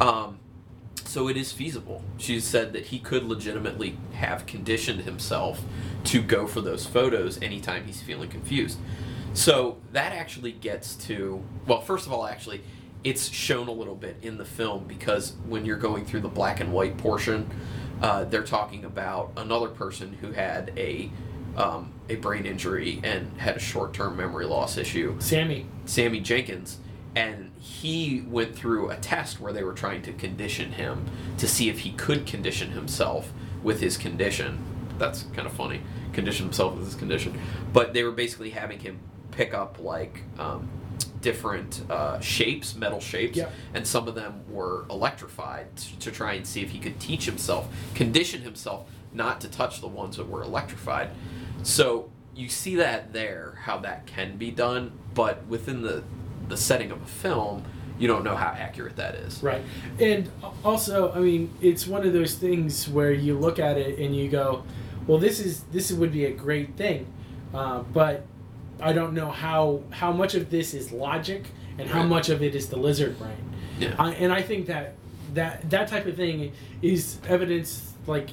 [0.00, 0.40] um,
[1.10, 2.04] so it is feasible.
[2.18, 5.60] She said that he could legitimately have conditioned himself
[6.04, 8.78] to go for those photos anytime he's feeling confused.
[9.32, 12.62] So that actually gets to well, first of all, actually,
[13.04, 16.60] it's shown a little bit in the film because when you're going through the black
[16.60, 17.50] and white portion,
[18.02, 21.10] uh, they're talking about another person who had a
[21.56, 25.16] um, a brain injury and had a short-term memory loss issue.
[25.18, 25.66] Sammy.
[25.84, 26.76] Sammy Jankis,
[27.16, 31.06] and he went through a test where they were trying to condition him
[31.38, 33.32] to see if he could condition himself
[33.62, 34.64] with his condition.
[34.98, 35.80] That's kind of funny.
[36.12, 37.38] Condition himself with his condition,
[37.72, 39.00] but they were basically having him
[39.32, 40.68] pick up like um,
[41.20, 43.48] different uh, shapes, metal shapes, Yeah.
[43.74, 47.24] and some of them were electrified t- to try and see if he could teach
[47.26, 51.10] himself, condition himself not to touch the ones that were electrified.
[51.62, 56.02] So you see that there, how that can be done, but within the
[56.48, 57.62] the setting of a film,
[57.96, 59.40] you don't know how accurate that is.
[59.40, 59.62] Right.
[60.00, 60.28] And
[60.64, 64.28] also, I mean, it's one of those things where you look at it and you
[64.28, 64.64] go,
[65.06, 67.06] "Well, this is this would be a great thing,"
[67.54, 68.26] uh, but
[68.80, 71.44] I don't know how how much of this is logic
[71.78, 73.36] and how much of it is the lizard brain.
[73.78, 73.94] Yeah.
[73.98, 74.94] I, and I think that
[75.34, 78.30] that that type of thing is evidence, like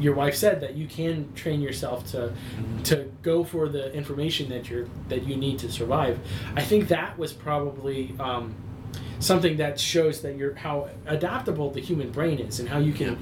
[0.00, 2.32] your wife said, that you can train yourself to
[2.84, 6.18] to go for the information that you're that you need to survive.
[6.54, 8.54] I think that was probably um,
[9.18, 13.18] something that shows that you're how adaptable the human brain is and how you can.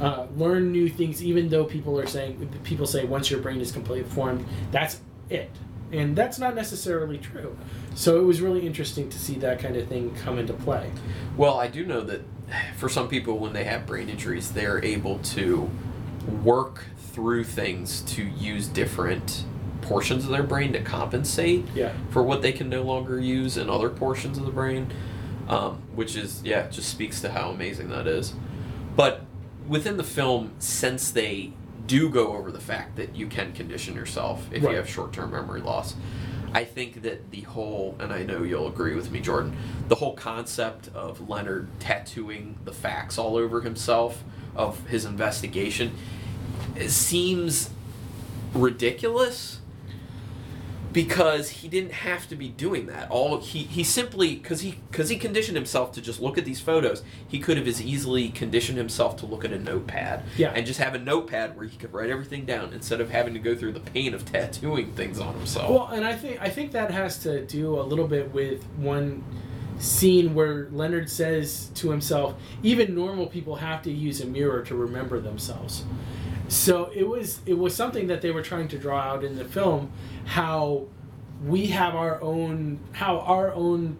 [0.00, 3.72] Uh, learn new things, even though people are saying people say once your brain is
[3.72, 5.50] completely formed, that's it,
[5.92, 7.56] and that's not necessarily true.
[7.94, 10.90] So it was really interesting to see that kind of thing come into play.
[11.36, 12.22] Well, I do know that
[12.76, 15.70] for some people, when they have brain injuries, they're able to
[16.42, 19.44] work through things to use different
[19.80, 21.92] portions of their brain to compensate Yeah.
[22.10, 24.88] for what they can no longer use in other portions of the brain,
[25.48, 28.34] um, which is yeah, just speaks to how amazing that is.
[28.96, 29.22] But
[29.66, 31.52] within the film, since they
[31.88, 34.70] do go over the fact that you can condition yourself if Right.
[34.72, 35.94] you have short-term memory loss,
[36.54, 39.56] I think that the whole, and I know you'll agree with me, Jordan,
[39.88, 44.22] the whole concept of Leonard tattooing the facts all over himself
[44.54, 45.92] of his investigation
[46.86, 47.70] seems
[48.54, 49.57] ridiculous
[50.92, 53.10] because he didn't have to be doing that.
[53.10, 56.60] All he he simply because he because he conditioned himself to just look at these
[56.60, 57.02] photos.
[57.26, 60.52] He could have as easily conditioned himself to look at a notepad Yeah.
[60.54, 63.40] and just have a notepad where he could write everything down instead of having to
[63.40, 65.70] go through the pain of tattooing things on himself.
[65.70, 69.22] Well, and I think I think that has to do a little bit with one
[69.78, 74.74] scene where Leonard says to himself, "Even normal people have to use a mirror to
[74.74, 75.84] remember themselves."
[76.48, 79.44] So it was it was something that they were trying to draw out in the
[79.44, 79.90] film
[80.24, 80.86] how
[81.44, 83.96] we have our own how our own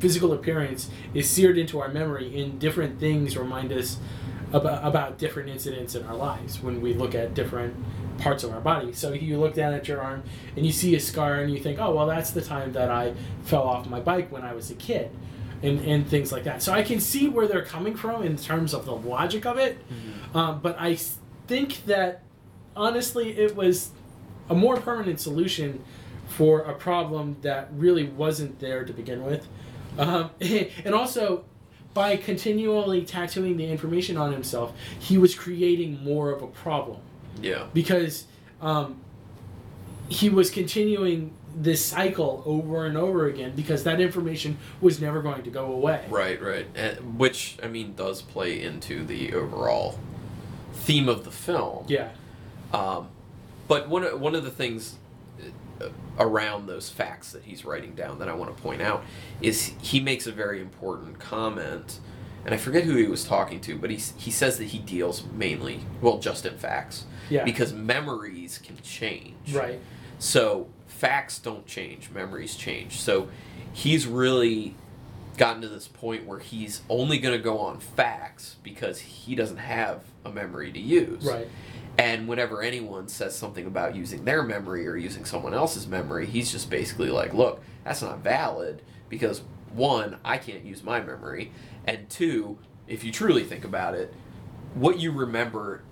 [0.00, 3.98] physical appearance is seared into our memory and different things remind us
[4.54, 7.74] about, about different incidents in our lives when we look at different
[8.18, 8.92] parts of our body.
[8.92, 10.22] So you look down at your arm
[10.56, 13.14] and you see a scar and you think, oh, well, that's the time that I
[13.42, 15.10] fell off my bike when I was a kid.
[15.62, 16.62] And, and things like that.
[16.62, 19.78] So I can see where they're coming from in terms of the logic of it.
[20.34, 20.98] Um, but I
[21.46, 22.22] think that
[22.76, 23.88] honestly, it was
[24.50, 25.82] a more permanent solution
[26.28, 29.48] for a problem that really wasn't there to begin with.
[29.96, 31.46] Um, and also,
[31.94, 36.98] by continually tattooing the information on himself, he was creating more of a problem
[37.40, 37.66] Yeah.
[37.72, 38.26] because
[38.60, 38.96] um,
[40.08, 45.44] he was continuing this cycle over and over again because that information was never going
[45.44, 46.04] to go away.
[46.10, 46.66] Right, right.
[46.74, 49.96] And, which I mean does play into the overall
[50.72, 51.84] theme of the film.
[51.88, 52.10] Yeah.
[52.72, 53.08] Um,
[53.68, 54.96] but one of, one of the things
[56.18, 59.04] around those facts that he's writing down that I want to point out
[59.40, 61.98] is he makes a very important comment,
[62.44, 65.24] and I forget who he was talking to, but he he says that he deals
[65.32, 67.44] mainly well just in facts Yeah.
[67.44, 69.54] because memories can change.
[69.54, 69.80] Right.
[70.18, 73.00] So facts don't change, memories change.
[73.00, 73.28] So
[73.72, 74.76] he's really
[75.36, 79.56] gotten to this point where he's only going to go on facts because he doesn't
[79.56, 81.24] have a memory to use.
[81.24, 81.48] Right.
[81.96, 86.50] And whenever anyone says something about using their memory or using someone else's memory, he's
[86.50, 91.52] just basically like, look, that's not valid because one, I can't use my memory,
[91.86, 94.14] and two, if you truly think about it,
[94.74, 95.82] what you remember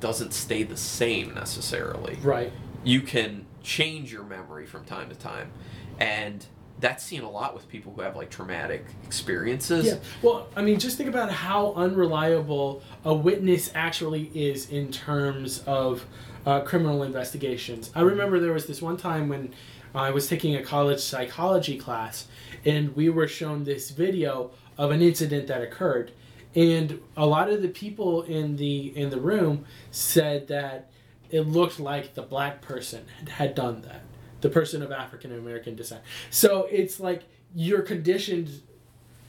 [0.00, 2.18] doesn't stay the same necessarily.
[2.22, 2.52] Right.
[2.84, 5.50] you can change your memory from time to time.
[5.98, 6.46] And
[6.80, 9.96] that's seen a lot with people who have like traumatic experiences Yeah.
[10.22, 16.04] Well, I mean, just think about how unreliable a witness actually is in terms of
[16.46, 17.90] uh, criminal investigations.
[17.94, 19.52] I remember there was this one time when
[19.94, 22.26] I was taking a college psychology class,
[22.64, 26.12] and we were shown this video of an incident that occurred,
[26.54, 30.90] and a lot of the people in the in the room said that
[31.30, 34.02] it looked like the black person had, had done that
[34.40, 36.02] the person of african american descent.
[36.30, 37.22] So it's like
[37.54, 38.62] you're conditioned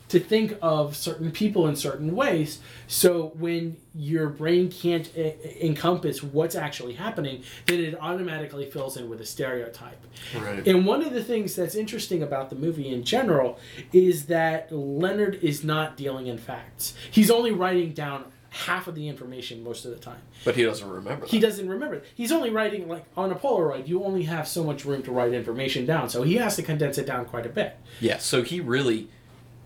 [0.09, 2.59] to think of certain people in certain ways.
[2.87, 9.07] So when your brain can't e- encompass what's actually happening then it automatically fills in
[9.07, 10.03] with a stereotype.
[10.35, 10.67] Right.
[10.67, 13.59] And one of the things that's interesting about the movie in general
[13.93, 16.95] is that Leonard is not dealing in facts.
[17.11, 20.21] He's only writing down half of the information most of the time.
[20.43, 22.01] but he doesn't remember He doesn't remember.
[22.15, 23.87] He's only writing like on a Polaroid.
[23.87, 26.97] You only have so much room to write information down, so he has to condense
[26.97, 27.77] it down quite a bit.
[27.99, 29.07] yeah so he really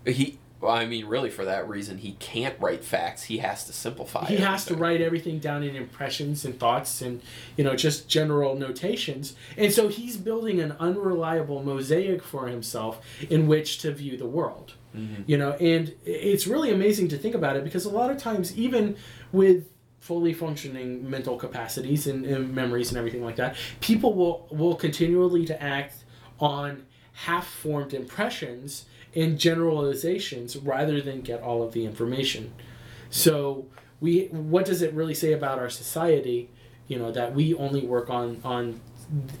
[0.06, 3.72] he well, i mean really for that reason he can't write facts he has to
[3.72, 7.20] simplify He has to write everything down in impressions and thoughts and
[7.56, 9.34] you know just general notations.
[9.56, 14.74] And so he's building an unreliable mosaic for himself in which to view the world.
[14.94, 15.22] Mm-hmm.
[15.26, 18.56] You know, and it's really amazing to think about it because a lot of times
[18.56, 18.96] even
[19.32, 19.68] with
[20.00, 25.44] fully functioning mental capacities and, and memories and everything like that, people will will continually
[25.46, 26.04] to act
[26.38, 32.52] on half-formed impressions and generalizations rather than get all of the information.
[33.10, 33.66] So
[34.00, 36.50] we what does it really say about our society,
[36.86, 38.80] you know, that we only work on on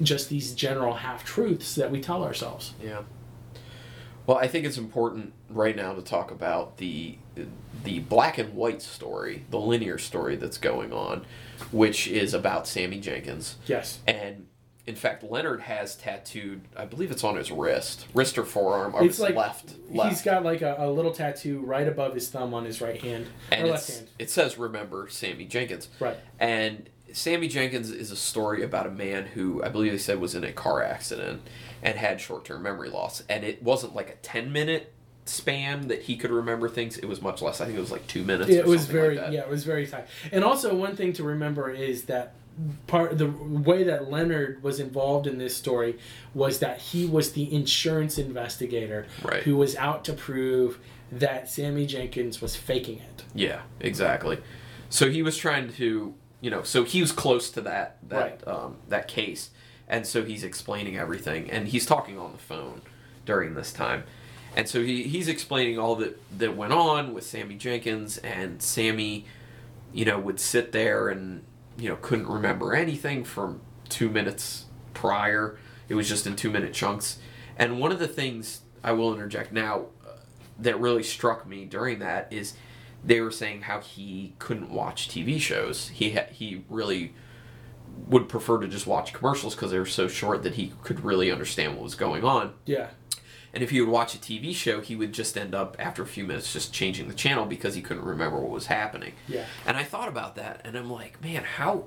[0.02, 2.74] just these general half truths that we tell ourselves.
[2.82, 3.02] yeah
[4.26, 7.16] well i think it's important right now to talk about the
[7.84, 11.24] the black and white story the linear story that's going on
[11.70, 14.00] which is about sammy jankis Yes.
[14.06, 14.46] And
[14.86, 19.02] in fact, Leonard has tattooed, I believe it's on his wrist, wrist or forearm, or
[19.02, 20.10] It's like left, left.
[20.10, 23.26] He's got like a, a little tattoo right above his thumb on his right hand
[23.50, 24.08] and or left hand.
[24.18, 26.18] it says "Remember Sammy Jankis." Right.
[26.38, 30.34] And Sammy Jankis is a story about a man who I believe they said was
[30.34, 31.40] in a car accident
[31.84, 34.92] and had short-term memory loss, and it wasn't like a ten-minute
[35.26, 36.98] span that he could remember things.
[36.98, 37.60] It was much less.
[37.60, 38.50] I think it was like two minutes.
[38.50, 40.06] It was very like yeah, it was very tight.
[40.32, 42.34] And also one thing to remember is that
[42.86, 45.98] part the way that Leonard was involved in this story
[46.34, 49.42] was that he was the insurance investigator Right.
[49.42, 50.78] who was out to prove
[51.10, 53.24] that Sammy Jankis was faking it.
[53.34, 54.38] Yeah, exactly.
[54.88, 58.76] So he was trying to, you know, so he was close to that that um,
[58.88, 59.50] that case,
[59.88, 62.82] and so he's explaining everything, and he's talking on the phone
[63.24, 64.04] during this time,
[64.56, 69.26] and so he, he's explaining all that that went on with Sammy Jankis, and Sammy,
[69.92, 71.44] you know, would sit there and
[71.76, 75.58] you know couldn't remember anything from two minutes prior.
[75.88, 77.18] It was just in two minute chunks,
[77.56, 80.12] and one of the things I will interject now uh,
[80.58, 82.54] that really struck me during that is
[83.04, 85.88] they were saying how he couldn't watch TV shows.
[85.88, 87.12] He ha- he really
[88.08, 91.30] would prefer to just watch commercials because they were so short that he could really
[91.30, 92.54] understand what was going on.
[92.66, 92.88] Yeah.
[93.52, 96.06] And if he would watch a TV show, he would just end up after a
[96.06, 99.12] few minutes just changing the channel because he couldn't remember what was happening.
[99.28, 99.44] Yeah.
[99.64, 101.84] And I thought about that, and I'm like, man, how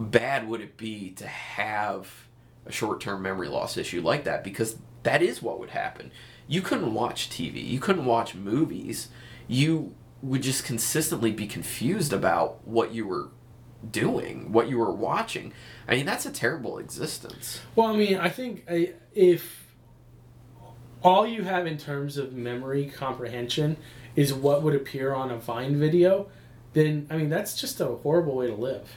[0.00, 2.26] bad would it be to have
[2.64, 4.42] a short-term memory loss issue like that?
[4.42, 6.10] Because that is what would happen.
[6.48, 7.62] You couldn't watch TV.
[7.62, 9.08] You couldn't watch movies.
[9.48, 13.28] You would just consistently be confused about what you were
[13.90, 15.52] doing, what you were watching.
[15.88, 17.60] I mean, that's a terrible existence.
[17.74, 19.66] Well, I mean, I think uh, if
[21.02, 23.76] all you have in terms of memory comprehension
[24.14, 26.28] is what would appear on a Vine video,
[26.72, 28.88] then I mean that's just a horrible way to live.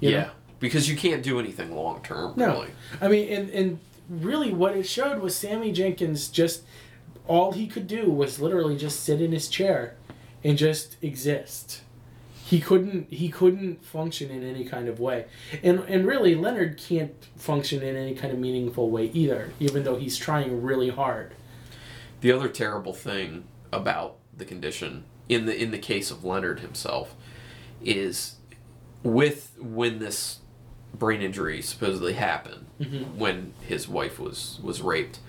[0.00, 0.30] Yeah, know?
[0.60, 2.34] because you can't do anything long term.
[2.36, 2.70] No, Really.
[3.00, 3.78] I mean, and and
[4.08, 6.62] really, what it showed was Sammy Jankis just
[7.26, 9.96] all he could do was literally just sit in his chair
[10.42, 11.82] and just exist.
[12.48, 15.26] He couldn't he couldn't function in any kind of way,
[15.62, 19.96] and and really Leonard can't function in any kind of meaningful way either, even though
[19.96, 21.34] he's trying really hard.
[22.22, 27.14] The other terrible thing about the condition in the in the case of Leonard himself
[27.84, 28.36] is
[29.02, 30.38] with when this
[30.94, 32.64] brain injury supposedly happened
[33.14, 35.20] when his wife was was raped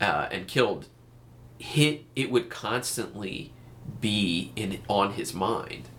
[0.00, 0.88] uh, and killed
[1.58, 3.52] hit it would constantly
[4.00, 5.90] be in on his mind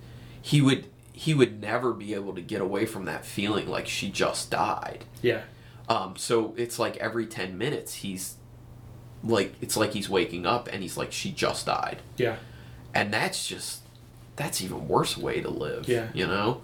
[0.45, 4.09] he would he would never be able to get away from that feeling like she
[4.09, 5.41] just died Yeah,
[5.89, 8.35] um, so it's like every 10 minutes he's
[9.23, 12.35] like it's like he's waking up and he's like she just died yeah.
[12.93, 13.81] and that's just
[14.35, 16.09] that's even worse way to live Yeah.
[16.13, 16.61] you know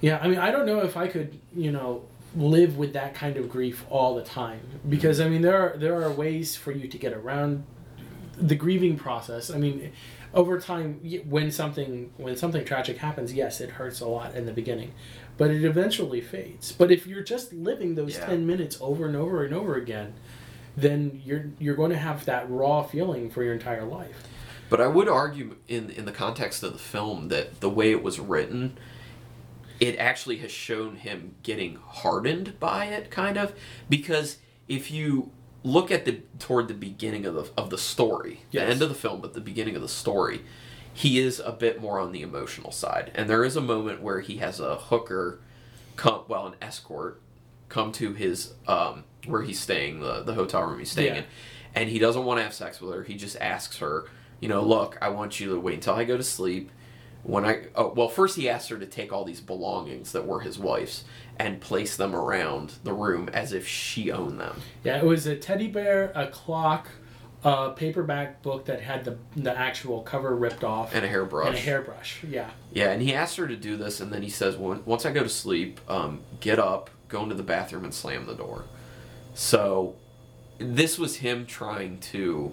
[0.00, 2.02] Yeah, I mean, I don't know if I could, you know,
[2.34, 6.02] live with that kind of grief all the time because I mean, there are there
[6.02, 7.64] are ways for you to get around
[8.36, 9.50] the grieving process.
[9.50, 9.92] I mean,
[10.36, 14.52] over time, when something when something tragic happens, yes, it hurts a lot in the
[14.52, 14.92] beginning,
[15.38, 16.70] but it eventually fades.
[16.72, 18.26] But if you're just living those Yeah.
[18.26, 20.12] ten minutes over and over and over again,
[20.76, 24.22] then you're you're going to have that raw feeling for your entire life.
[24.68, 28.02] but i would argue in in the context of the film that the way it
[28.02, 28.76] was written
[29.78, 33.52] it actually has shown him getting hardened by it kind of
[33.88, 35.30] because if you
[35.66, 38.94] look at the toward the beginning of the of the story the end of the
[38.94, 40.40] film but the beginning of the story
[40.92, 43.12] he is a bit more on the emotional side.
[43.14, 45.40] And there is a moment where he has a hooker
[45.96, 47.20] come well an escort
[47.68, 51.18] come to his um where he's staying the the hotel room he's staying Yeah.
[51.20, 51.24] in.
[51.74, 53.02] And he doesn't want to have sex with her.
[53.02, 54.06] He just asks her
[54.40, 56.70] you know look i want you to wait until i go to sleep.
[57.24, 60.40] When I oh, well first he asked her to take all these belongings that were
[60.40, 61.04] his wife's
[61.38, 64.60] and place them around the room as if she owned them.
[64.84, 66.88] Yeah, it was a teddy bear, a clock,
[67.44, 71.46] a paperback book that had the the actual cover ripped off, And a hairbrush.
[71.48, 72.24] and a hairbrush.
[72.28, 75.04] Yeah, Yeah, and he asked her to do this, and then he says, "When- "Once
[75.06, 78.64] I go to sleep, um, get up, go into the bathroom, and slam the door."
[79.34, 79.94] So,
[80.58, 82.52] this was him trying to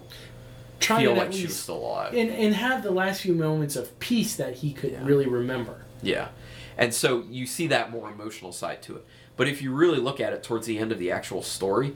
[0.80, 2.12] trying feel to like she was still alive.
[2.14, 5.84] and and have the last few moments of peace that he could really remember.
[6.02, 6.28] Yeah.
[6.76, 9.06] And so you see that more emotional side to it.
[9.36, 11.94] But if you really look at it towards the end of the actual story,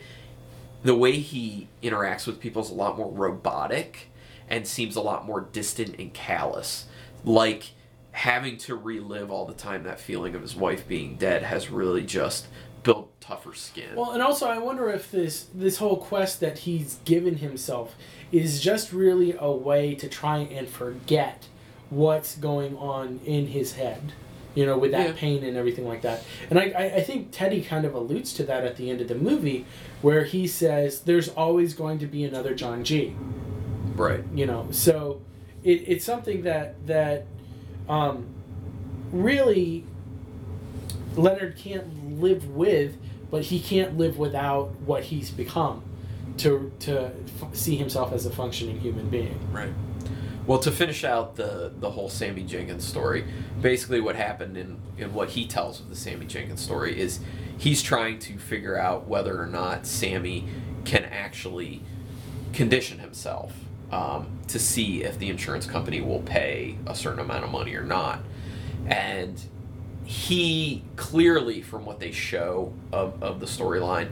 [0.83, 4.11] the way he interacts with people is a lot more robotic
[4.49, 6.87] and seems a lot more distant and callous.
[7.24, 7.72] Like
[8.12, 12.03] having to relive all the time that feeling of his wife being dead has really
[12.03, 12.49] just
[12.83, 13.95] built tougher skin.
[13.97, 17.95] Well, and also I wonder if this this whole quest that he's given himself
[18.33, 21.47] is just really a way to try and forget
[21.91, 24.12] what's going on in his head.
[24.59, 25.12] You know, with that Yeah.
[25.24, 26.18] pain and everything like that.
[26.50, 29.06] And I, I, I think Teddy kind of alludes to that at the end of
[29.09, 29.64] the movie
[30.02, 33.14] where he says there's always going to be another John G.
[33.94, 34.24] right.
[34.34, 35.20] you know so
[35.62, 37.26] it, it's something that that
[37.88, 38.26] um,
[39.12, 39.84] really
[41.16, 42.96] leonard can't live with
[43.30, 45.82] but he can't live without what he's become
[46.36, 47.11] to to
[47.42, 49.70] f- see himself as a functioning human being Right.
[50.49, 53.26] Well, to finish out the the whole Sammy Jankis story,
[53.61, 57.20] basically what happened in in what he tells of the Sammy Jankis story is
[57.59, 60.49] he's trying to figure out whether or not Sammy
[60.86, 61.82] can actually
[62.55, 63.53] condition himself
[63.92, 67.84] um, to see if the insurance company will pay a certain amount of money or
[67.84, 68.20] not,
[68.86, 69.38] and
[70.07, 74.09] he clearly, from what they show of, of the storyline,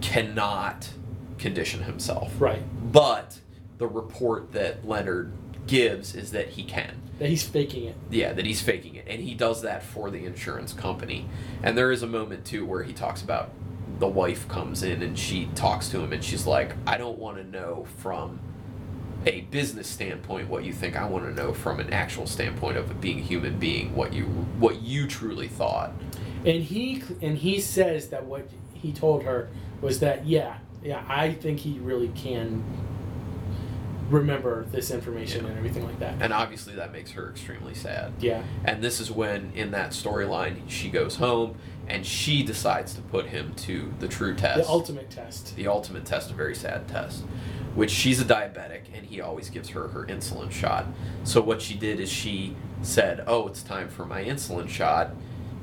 [0.00, 0.88] cannot
[1.36, 2.32] condition himself.
[2.38, 3.38] right But
[3.76, 5.30] the report that Leonard
[5.66, 7.00] gives is that he can.
[7.18, 9.06] that he's faking it Yeah, that he's faking it.
[9.08, 11.28] And he does that for the insurance company.
[11.62, 13.50] And there is a moment, too, where he talks about
[13.98, 17.36] the wife comes in and she talks to him and she's like, I don't want
[17.38, 18.40] to know from
[19.26, 20.96] a business standpoint what you think.
[20.96, 24.24] I want to know from an actual standpoint of being a human being what you
[24.58, 25.92] what you truly thought.
[26.44, 29.48] and he and he says that what he told her
[29.80, 32.62] was that yeah yeah i think he really can
[34.14, 35.50] remember this information Yeah.
[35.50, 38.12] and everything like that And obviously that makes her extremely sad.
[38.20, 41.56] yeah And this is when, in that storyline, she goes home
[41.86, 44.62] and she decides to put him to the true test.
[44.62, 47.24] the ultimate test the ultimate test, a very sad test,
[47.74, 50.86] which she's a diabetic and he always gives her her insulin shot.
[51.24, 55.10] So what she did is she said, "Oh, it's time for my insulin shot."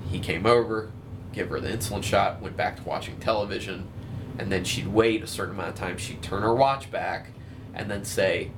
[0.10, 0.91] He came over,
[1.34, 3.88] give her the insulin shot, went back to watching television,
[4.38, 5.97] and then she'd wait a certain amount of time.
[5.97, 7.32] She'd turn her watch back,
[7.74, 8.51] and then say,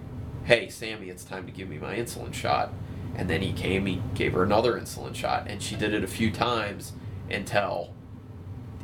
[0.45, 2.73] "Hey, Sammy, it's time to give me my insulin shot."
[3.15, 6.07] And then he came, he gave her another insulin shot, and she did it a
[6.07, 6.93] few times
[7.29, 7.93] until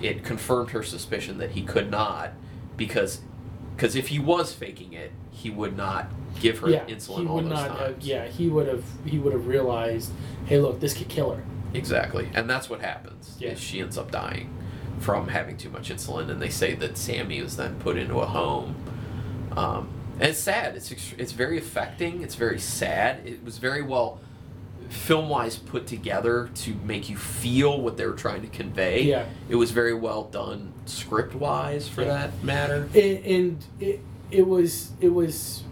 [0.02, 2.34] it confirmed her suspicion that he could not,
[2.78, 3.22] because
[3.76, 7.36] because if he was faking it, he would not give her yeah, insulin he all
[7.36, 7.68] would those not.
[7.70, 7.80] times.
[7.80, 8.84] Have, yeah, he would have.
[9.06, 10.12] He would have realized,
[10.46, 11.44] hey, look, this could kill her.
[11.74, 13.38] Exactly, and that's what happens.
[13.40, 13.52] Yeah.
[13.52, 14.54] Is she ends up dying
[15.00, 18.26] from having too much insulin, and they say that Sammy was then put into a
[18.26, 18.76] home.
[19.56, 19.90] Um,
[20.20, 20.76] and it's sad.
[20.76, 22.22] It's it's very affecting.
[22.22, 23.26] It's very sad.
[23.26, 24.20] It was very well
[24.90, 29.04] film wise put together to make you feel what they were trying to convey.
[29.04, 29.26] Yeah.
[29.48, 32.08] It was very well done script wise for Yeah.
[32.28, 32.90] that matter.
[32.96, 34.00] and, and it
[34.32, 35.64] it was it was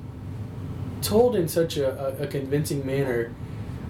[1.01, 3.33] told in such a, a, a convincing manner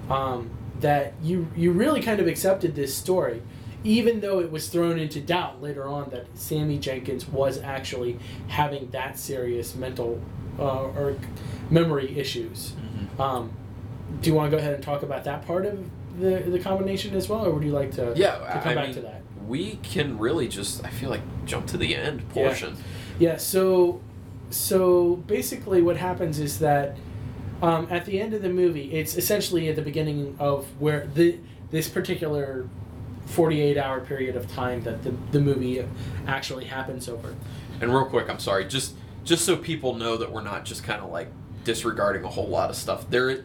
[0.10, 0.49] um,
[0.80, 3.41] that you you really kind of accepted this story,
[3.84, 8.89] even though it was thrown into doubt later on that Sammy Jankis was actually having
[8.91, 10.22] that serious mental
[10.60, 11.16] uh, or
[11.70, 12.74] memory issues.
[13.20, 13.51] Um,
[14.22, 15.84] do you want to go ahead and talk about that part of
[16.20, 18.86] the the combination as well, or would you like to Yeah, to come I back
[18.88, 19.22] mean, to that?
[19.45, 22.34] we can really just I feel like jump to the end Yeah.
[22.34, 22.78] portion.
[23.20, 24.01] Yeah, so
[24.49, 26.95] so basically what happens is that
[27.62, 31.38] um, at the end of the movie, it's essentially at the beginning of where the
[31.72, 32.68] this particular
[33.26, 35.84] 48 hour period of time that the, the movie
[36.28, 37.36] actually happens over.
[37.82, 38.93] And real quick, I'm sorry, just
[39.28, 41.28] just so people know that we're not just kind of like
[41.65, 43.09] disregarding a whole lot of stuff.
[43.09, 43.43] There,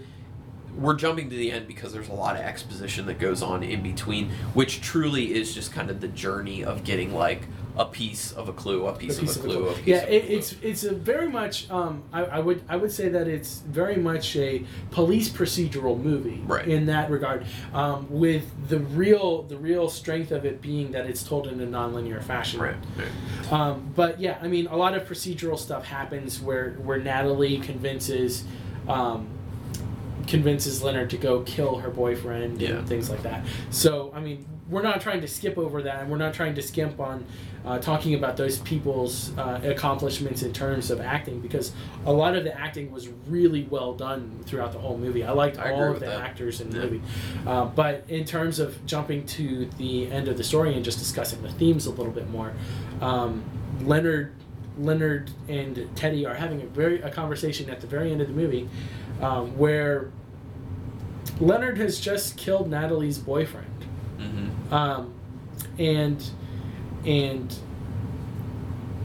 [0.78, 3.82] we're jumping to the end because there's a lot of exposition that goes on in
[3.82, 7.42] between, which truly is just kind of the journey of getting like
[7.76, 9.96] a piece of a clue, a piece, A piece of a clue, a piece Yeah,
[10.02, 10.36] of a it, clue.
[10.36, 13.96] it's it's a very much um, I, I would I would say that it's very
[13.96, 16.68] much a police procedural movie Right.
[16.68, 21.22] in that regard, um, with the real the real strength of it being that it's
[21.22, 22.60] told in a nonlinear fashion.
[22.60, 22.76] right.
[22.98, 23.52] right.
[23.52, 28.44] Um, but yeah, I mean, a lot of procedural stuff happens where where Natalie convinces
[28.88, 29.28] um,
[30.26, 32.70] convinces Leonard to go kill her boyfriend Yeah.
[32.78, 33.44] and things like that.
[33.70, 36.62] So I mean, we're not trying to skip over that, and we're not trying to
[36.62, 37.24] skimp on
[37.64, 41.72] uh, talking about those people's uh, accomplishments in terms of acting because
[42.06, 45.22] a lot of the acting was really well done throughout the whole movie.
[45.24, 46.20] I liked I all of the that.
[46.20, 46.84] actors in the Yeah.
[46.84, 47.02] movie.
[47.46, 51.40] Uh, but in terms of jumping to the end of the story and just discussing
[51.42, 52.52] the themes a little bit more,
[53.00, 53.44] um,
[53.84, 54.32] Leonard,
[54.78, 58.32] Leonard and Teddy are having a very a conversation at the very end of the
[58.34, 58.68] movie,
[59.20, 60.10] um, where
[61.40, 63.66] Leonard has just killed Natalie's boyfriend,
[64.18, 64.72] Mm-hmm.
[64.74, 65.14] um,
[65.78, 66.22] and
[67.04, 67.50] and.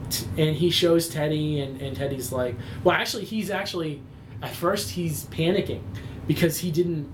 [0.10, 4.02] t- And he shows Teddy, and, and Teddy's like, well, actually, he's actually,
[4.42, 5.82] at first, he's panicking
[6.28, 7.12] because he didn't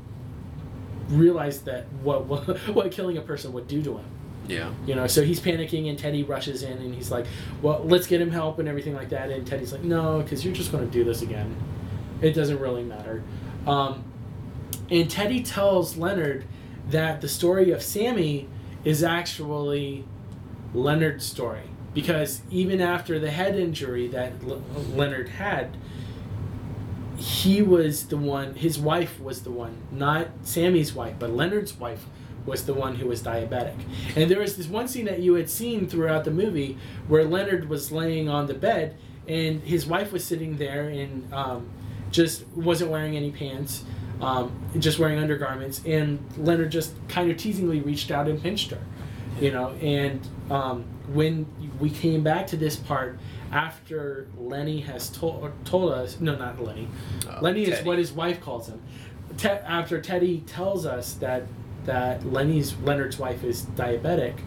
[1.10, 2.44] realize that what, what
[2.76, 4.06] what killing a person would do to him.
[4.48, 4.72] Yeah.
[4.86, 7.26] You know, so he's panicking, and Teddy rushes in, and he's like,
[7.62, 10.54] "Well, let's get him help and everything like that." And Teddy's like, "No, because you're
[10.54, 11.56] just going to do this again.
[12.24, 13.24] It doesn't really matter."
[13.68, 14.04] Um,
[14.90, 16.46] and Teddy tells Leonard
[16.90, 18.48] that the story of Sammy
[18.84, 20.06] is actually
[20.74, 21.64] Leonard's story
[21.94, 24.62] because even after the head injury that Le-
[24.96, 25.78] Leonard had,
[27.18, 28.56] he was the one.
[28.56, 32.06] His wife was the one, not Sammy's wife, but Leonard's wife
[32.46, 33.76] was the one who was diabetic.
[34.16, 37.70] And there was this one scene that you had seen throughout the movie where Leonard
[37.70, 38.98] was laying on the bed
[39.28, 41.70] and his wife was sitting there and um,
[42.14, 43.84] just wasn't wearing any pants,
[44.22, 45.82] um, just wearing undergarments.
[45.86, 48.82] And Leonard just kind of teasingly reached out and pinched her,
[49.42, 49.72] you know.
[49.82, 51.46] And um, when
[51.80, 53.20] we came back to this part,
[53.52, 56.88] after Lenny has told told us, no, not Lenny.
[57.28, 58.82] Uh, Lenny is what his wife calls him.
[59.38, 61.44] Te- after Teddy tells us that
[61.86, 64.40] that Lenny's Leonard's wife is diabetic,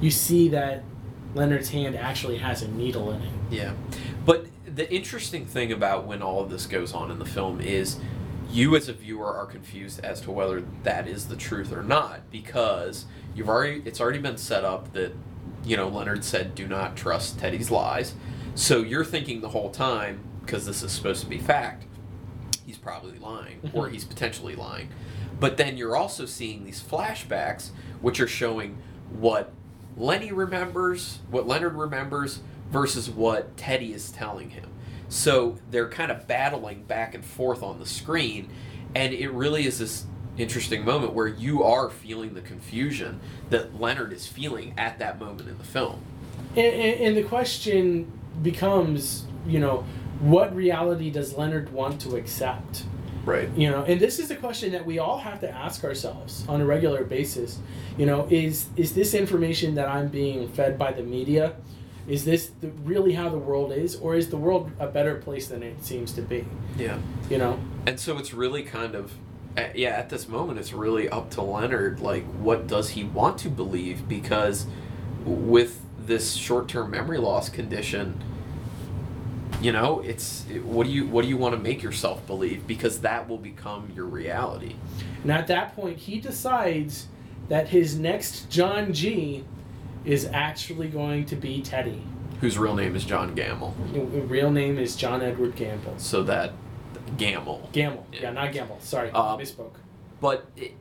[0.00, 0.82] you see that
[1.34, 3.32] Leonard's hand actually has a needle in it.
[3.50, 3.74] Yeah.
[4.74, 7.98] The interesting thing about when all of this goes on in the film is
[8.50, 12.30] you as a viewer are confused as to whether that is the truth or not
[12.30, 15.12] because you've already it's already been set up that
[15.64, 18.14] you know Leonard said do not trust Teddy's lies.
[18.54, 21.86] So you're thinking the whole time because this is supposed to be fact
[22.66, 23.76] he's probably lying mm-hmm.
[23.76, 24.88] or he's potentially lying.
[25.40, 27.70] But then you're also seeing these flashbacks
[28.00, 28.78] which are showing
[29.10, 29.52] what
[29.96, 32.40] Lenny remembers, what Leonard remembers
[32.72, 34.68] versus what Teddy is telling him.
[35.08, 38.50] So they're kind of battling back and forth on the screen
[38.94, 40.04] and it really is this
[40.38, 43.20] interesting moment where you are feeling the confusion
[43.50, 46.02] that Leonard is feeling at that moment in the film.
[46.56, 48.10] And, and, and the question
[48.42, 49.84] becomes, you know,
[50.20, 52.84] what reality does Leonard want to accept?
[53.24, 53.48] Right.
[53.56, 56.60] You know, and this is a question that we all have to ask ourselves on
[56.60, 57.58] a regular basis.
[57.96, 61.54] You know, is is this information that I'm being fed by the media?
[62.08, 65.48] Is this the, really how the world is, or is the world a better place
[65.48, 66.44] than it seems to be?
[66.76, 66.98] Yeah.
[67.30, 69.12] You know, And so it's really kind of,
[69.74, 72.00] yeah, at this moment, it's really up to Leonard.
[72.00, 74.08] Like, what does he want to believe?
[74.08, 74.66] Because
[75.24, 78.22] with this short-term memory loss condition,
[79.60, 82.66] you know, it's what do you what do you want to make yourself believe?
[82.66, 84.74] Because that will become your reality.
[85.22, 87.06] and at that point, he decides
[87.48, 89.44] that his next John G
[90.04, 92.02] is actually going to be Teddy.
[92.40, 93.74] Whose real name is John Gamble.
[93.92, 95.98] Real name is John Edward Gammell.
[95.98, 96.52] So that
[97.16, 97.70] Gammell.
[97.72, 98.32] Gammell, Yeah.
[98.32, 98.78] not Gamble.
[98.80, 99.74] Sorry, Um, misspoke.
[100.20, 100.72] but it,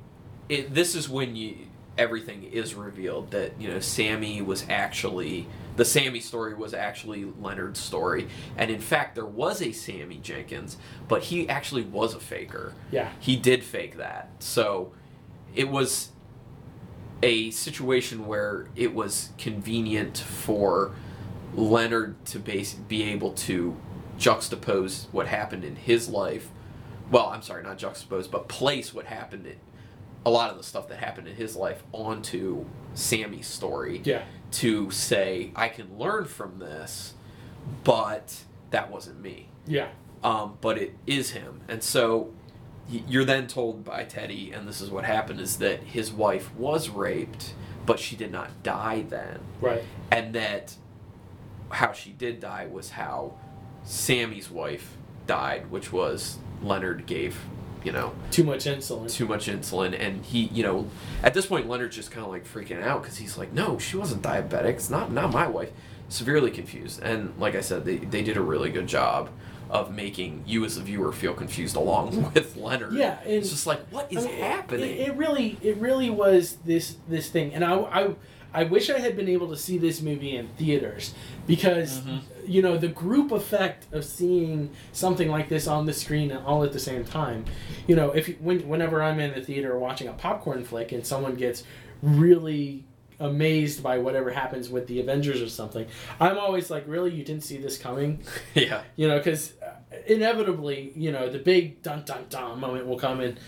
[0.50, 1.56] it, this is when you
[1.98, 5.46] everything is revealed that you know Sammy was actually
[5.76, 10.78] the Sammy story was actually Leonard's story, and in fact there was a Sammy Jankis,
[11.08, 12.74] but he actually was a faker.
[12.92, 14.94] Yeah, He did fake that, so
[15.54, 16.10] it was
[17.24, 20.94] a situation where it was convenient for
[21.54, 23.76] Leonard to base, be able to
[24.18, 26.50] juxtapose what happened in his life.
[27.10, 29.58] Well, I'm sorry, not juxtapose, but place what happened in
[30.26, 34.92] a lot of the stuff that happened in his life onto Sammy's story yeah, to
[34.92, 37.16] say, I can learn from this,
[37.84, 39.50] but that wasn't me.
[39.66, 39.88] yeah,
[40.24, 41.62] Um, but it is him.
[41.68, 42.32] And so
[43.08, 46.90] you're then told by Teddy, and this is what happened, is that his wife was
[46.90, 47.54] raped,
[47.86, 49.84] but she did not die then right.
[50.12, 50.76] and that
[51.70, 53.34] how she did die was how
[53.84, 57.40] Sammy's wife died, which was Leonard gave,
[57.84, 59.10] you know, Too much insulin.
[59.12, 60.88] too much insulin, and he, you know,
[61.24, 63.98] at this point Leonard's just kind of like freaking out because he's like, no, she
[63.98, 64.66] wasn't diabetic.
[64.76, 65.72] It's not not my wife.
[66.10, 69.30] Severely confused, and like I said, they they did a really good job
[69.72, 72.94] of making you as a viewer feel confused along with Leonard.
[72.94, 74.90] Yeah, and- it's just like, what is I mean, happening?
[74.92, 78.16] It, it really, it really was this this thing, and I, I,
[78.54, 81.14] I wish I had been able to see this movie in theaters
[81.48, 82.18] because Mm-hmm.
[82.52, 86.64] you know the group effect of seeing something like this on the screen and all
[86.64, 87.46] at the same time.
[87.88, 91.36] You know, if when, whenever I'm in the theater watching a popcorn flick and someone
[91.36, 91.64] gets
[92.02, 92.84] really
[93.20, 95.86] amazed by whatever happens with the Avengers or something,
[96.20, 98.24] I'm always like, really, you didn't see this coming?
[98.56, 99.54] yeah, you know, because
[100.08, 103.40] inevitably, you know, the big dun dun dun moment will come and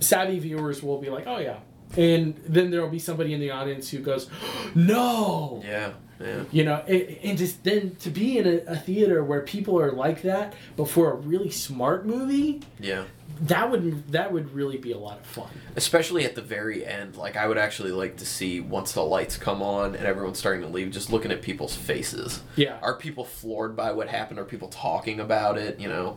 [0.00, 1.58] savvy viewers will be like, oh yeah.
[1.96, 4.28] And then there will be somebody in the audience who goes,
[4.74, 5.62] no!
[5.64, 6.42] yeah, yeah.
[6.52, 9.92] You know, and, and just then to be in a, a theater where people are
[9.92, 13.04] like that, but for a really smart movie, Yeah.
[13.42, 15.48] that would that would really be a lot of fun.
[15.76, 19.36] especially at the very end like i would actually like to see once the lights
[19.36, 22.78] come on and everyone's starting to leave just looking at people's faces Yeah.
[22.82, 26.16] are people floored by what happened are people talking about it you know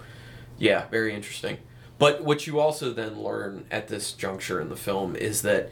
[0.58, 1.60] yeah very interesting
[2.02, 5.70] but what you also then learn at this juncture in the film is that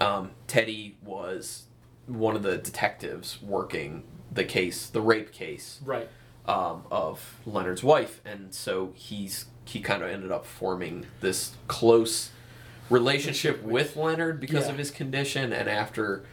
[0.00, 1.64] um, teddy was
[2.06, 4.02] one of the detectives working
[4.32, 6.08] the case the rape case Right.
[6.46, 12.30] um, of Leonard's wife, and so he's he kind of ended up forming this close
[12.88, 14.72] relationship with Leonard because Yeah.
[14.72, 16.24] of his condition, and after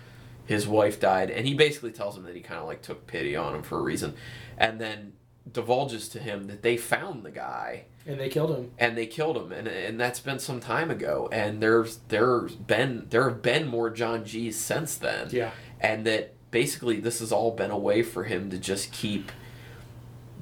[0.46, 3.36] his wife died, and he basically tells him that he kind of like took pity
[3.36, 4.14] on him for a reason,
[4.58, 5.14] and then
[5.52, 8.72] divulges to him that they found the guy And they killed him.
[8.78, 13.08] and they killed him and and that's been some time ago and there's there's been
[13.10, 15.52] there have been more John G's since then Yeah.
[15.82, 19.32] and that basically this has all been a way for him to just keep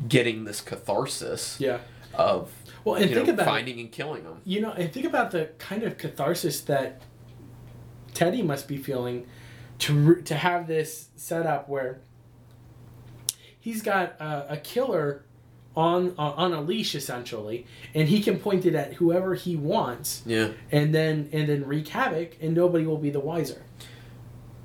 [0.07, 1.80] getting this catharsis Yeah.
[2.14, 2.51] of
[2.84, 5.49] Well, and think know, about finding and killing them You know, and think about the
[5.57, 7.01] kind of catharsis that
[8.14, 9.26] Teddy must be feeling
[9.80, 12.01] to to have this set up where
[13.59, 15.24] he's got a, a killer
[15.76, 17.65] on uh, on a leash essentially,
[17.95, 21.88] and he can point it at whoever he wants, yeah and then and then wreak
[21.88, 23.63] havoc, and nobody will be the wiser.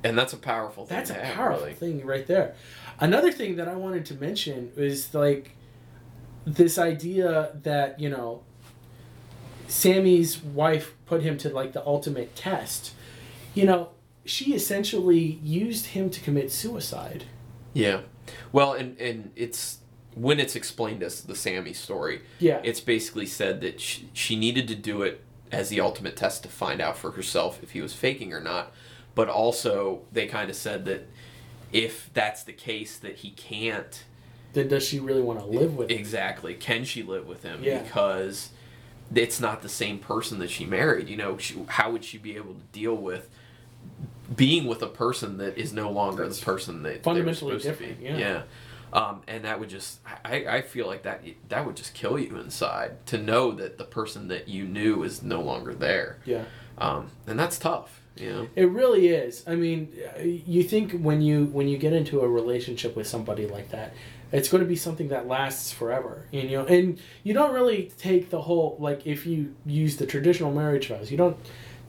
[0.04, 1.74] and that's a powerful thing That's a have, powerful really.
[1.74, 2.54] thing right there.
[3.00, 5.52] Another thing that I wanted to mention is like
[6.44, 8.42] this idea that, you know,
[9.66, 12.92] Sammy's wife put him to like the ultimate test.
[13.54, 13.90] You know,
[14.24, 17.24] she essentially used him to commit suicide.
[17.74, 18.00] yeah
[18.52, 19.78] well and and it's
[20.19, 22.61] when it's explained as the Sammy story Yeah.
[22.64, 26.49] it's basically said that she, she needed to do it as the ultimate test to
[26.49, 28.73] find out for herself if he was faking or not.
[29.14, 31.09] But also, they kind of said that
[31.73, 34.05] if that's the case, that he can't
[34.55, 35.99] then does she really want to live with him?
[35.99, 36.55] exactly.
[36.55, 37.62] Can she live with him?
[37.62, 37.83] Yeah.
[37.83, 38.51] Because
[39.14, 41.09] it's not the same person that she married.
[41.09, 43.29] You know, she, how would she be able to deal with
[44.35, 47.61] being with a person that is no longer That's the person that fundamentally they were
[47.61, 48.19] supposed different, To be?
[48.21, 48.43] yeah.
[48.93, 52.39] Um, and that would just, I, I feel like that that would just kill you
[52.39, 56.18] inside to know that the person that you knew is no longer there.
[56.24, 56.45] Yeah.
[56.78, 58.49] Um, and that's tough, you know.
[58.57, 59.43] It really is.
[59.47, 63.70] I mean, you think when you when you get into a relationship with somebody like
[63.70, 63.93] that,
[64.32, 66.24] it's going to be something that lasts forever.
[66.32, 70.07] And, you know, and you don't really take the whole like if you use the
[70.07, 71.36] traditional marriage vows, you don't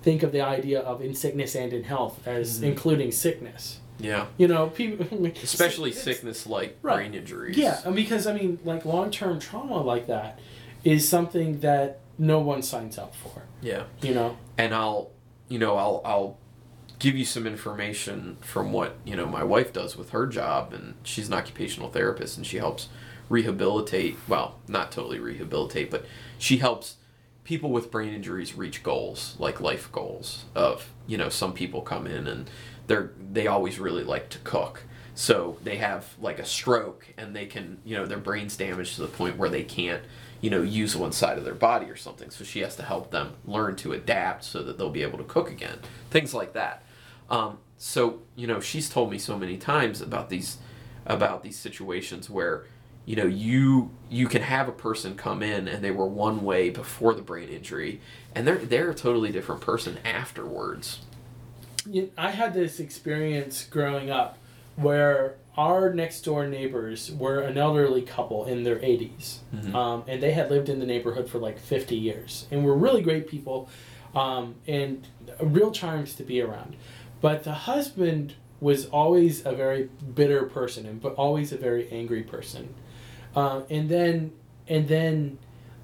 [0.01, 2.65] think of the idea of in sickness and in health as Mm-hmm.
[2.65, 3.79] including sickness.
[3.99, 4.27] Yeah.
[4.37, 5.05] You know, people
[5.43, 6.95] Especially sickness like Right.
[6.97, 7.57] brain injuries.
[7.57, 10.39] Yeah, and because I mean, like long term trauma like that
[10.83, 13.43] is something that no one signs up for.
[13.61, 13.83] Yeah.
[14.01, 14.37] You know.
[14.57, 15.11] and I'll,
[15.49, 16.37] you know, I'll I'll
[16.99, 20.95] give you some information from what you know my wife does with her job, and
[21.03, 22.87] she's an occupational therapist, and she helps
[23.29, 24.17] rehabilitate.
[24.27, 26.05] Well, not totally rehabilitate, but
[26.37, 26.95] she helps
[27.43, 30.45] people with brain injuries reach goals like life goals.
[30.55, 32.49] Of you know, some people come in and
[32.89, 34.83] they're they always really like to cook.
[35.15, 39.01] So they have like a stroke and they can, you know, their brain's damaged to
[39.01, 40.01] the point where they can't,
[40.41, 42.29] you know, use one side of their body or something.
[42.29, 45.23] So she has to help them learn to adapt so that they'll be able to
[45.23, 45.79] cook again.
[46.09, 46.83] Things like that.
[47.29, 50.57] Um, so, you know, she's told me so many times about these
[51.05, 52.65] about these situations where
[53.05, 56.69] you know you you can have a person come in and they were one way
[56.69, 58.01] before the brain injury
[58.35, 60.99] and they're they're a totally different person afterwards
[61.91, 64.37] You- I had this experience growing up
[64.75, 69.39] where our next door neighbors were an elderly couple in their 80s.
[69.75, 73.01] Um, and they had lived in the neighborhood for like 50 years and were really
[73.01, 73.67] great people
[74.15, 75.05] um, and
[75.41, 76.75] real charms to be around.
[77.21, 82.23] But the husband was always a very bitter person and but always a very angry
[82.23, 82.73] person.
[83.35, 84.31] Uh, and then
[84.67, 85.37] and then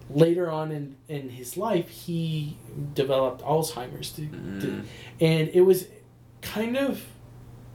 [0.09, 2.57] later on in, in his life he
[2.93, 4.29] developed Alzheimer's to-
[5.19, 5.87] and it was
[6.45, 7.03] kind of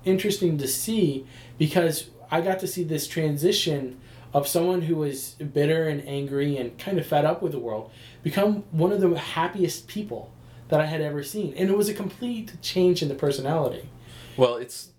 [0.05, 1.27] interesting to see
[1.59, 4.01] because I got to see this transition
[4.33, 7.91] of someone who was bitter and angry and kind of fed up with the world
[8.23, 10.33] become one of the happiest people
[10.69, 11.53] that I had ever seen.
[11.57, 13.89] And it was a complete change in the personality.
[14.37, 14.91] Well, it's.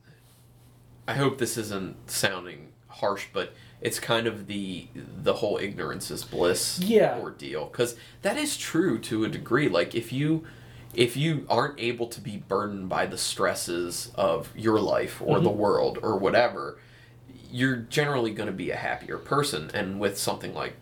[1.07, 4.87] I hope this isn't sounding harsh, but it's kind of the
[5.23, 7.17] the whole ignorance is bliss Yeah.
[7.19, 9.67] ordeal because that is true to a degree.
[9.69, 10.43] Like if you
[10.93, 15.49] if you aren't able to be burdened by the stresses of your life or the
[15.49, 16.77] world or whatever,
[17.49, 19.71] you're generally going to be a happier person.
[19.73, 20.75] And with something like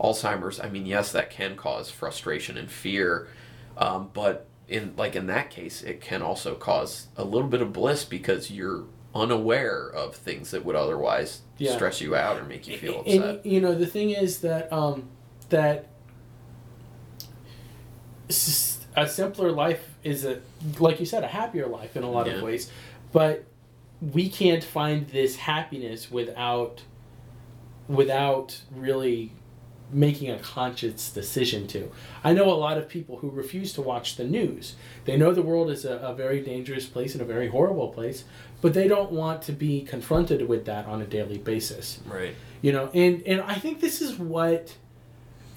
[0.00, 3.28] Alzheimer's, I mean, yes, that can cause frustration and fear,
[3.78, 7.72] um, but in like in that case, it can also cause a little bit of
[7.72, 8.84] bliss because you're
[9.14, 11.74] unaware of things that would otherwise Yeah.
[11.74, 13.46] stress you out or make you feel And, upset.
[13.46, 15.08] you know, the thing is that um,
[15.48, 15.86] that
[18.28, 20.40] s- a simpler life is a,
[20.78, 22.34] like you said, a happier life in a lot Yeah.
[22.34, 22.70] of ways,
[23.12, 23.44] but
[24.00, 26.82] we can't find this happiness without
[27.88, 29.32] without really
[29.92, 31.92] making a conscious decision to.
[32.24, 34.74] I know a lot of people who refuse to watch the news.
[35.04, 38.24] They know the world is a, a very dangerous place and a very horrible place,
[38.60, 42.34] but they don't want to be confronted with that on a daily basis Right.
[42.62, 44.74] you know and and i think this is what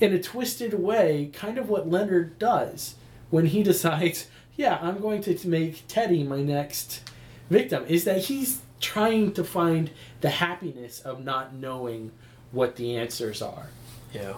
[0.01, 2.95] in a twisted way kind of what leonard does
[3.29, 7.01] when he decides yeah i'm going to make teddy my next
[7.49, 12.11] victim is that he's trying to find the happiness of not knowing
[12.51, 13.69] what the answers are
[14.13, 14.35] Yeah.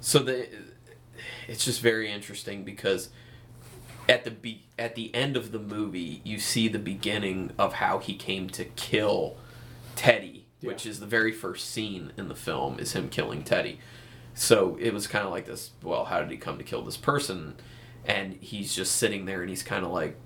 [0.00, 0.48] So the
[1.48, 3.10] it's just very interesting because
[4.08, 7.98] at the be, at the end of the movie, you see the beginning of how
[7.98, 9.36] he came to kill
[9.96, 13.78] Teddy, which is the very first scene in the film is him killing Teddy.
[14.34, 15.70] So it was kind of like this.
[15.82, 17.56] Well, how did he come to kill this person?
[18.04, 20.16] And he's just sitting there, and he's kind of like,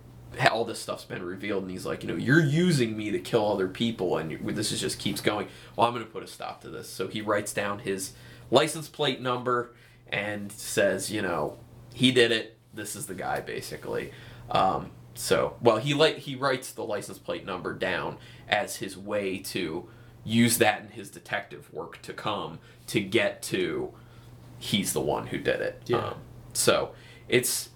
[0.50, 3.50] all this stuff's been revealed, and he's like, you know, you're using me to kill
[3.50, 5.48] other people, and this is just keeps going.
[5.76, 6.88] Well, I'm going to put a stop to this.
[6.88, 8.12] So he writes down his
[8.50, 9.74] license plate number
[10.08, 11.58] and says, you know,
[11.92, 12.58] he did it.
[12.72, 14.12] This is the guy, basically.
[14.50, 18.18] Um, so, well, he like he writes the license plate number down
[18.48, 19.88] as his way to
[20.24, 22.58] use that in his detective work to come
[22.88, 23.92] to get to
[24.58, 25.82] he's the one who did it.
[25.86, 25.98] Yeah.
[25.98, 26.14] Um,
[26.52, 26.92] so
[27.28, 27.70] it's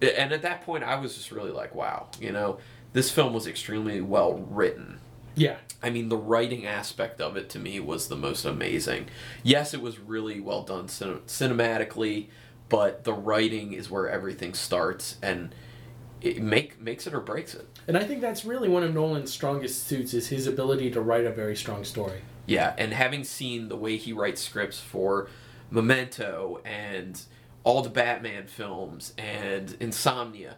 [0.00, 2.58] and at that point I was just really like, wow, you know,
[2.92, 5.00] this film was extremely well written.
[5.34, 9.06] yeah I mean, the writing aspect of it to me was the most amazing.
[9.44, 12.26] Yes, it was really well done cin- cinematically,
[12.68, 15.54] but the writing is where everything starts, and
[16.20, 17.64] it make makes it or breaks it.
[17.86, 21.24] and i think that's really one of nolan's strongest suits is his ability to write
[21.24, 25.28] a very strong story Yeah, and having seen the way he writes scripts for
[25.70, 27.20] Memento and
[27.64, 30.56] all the Batman films and Insomnia,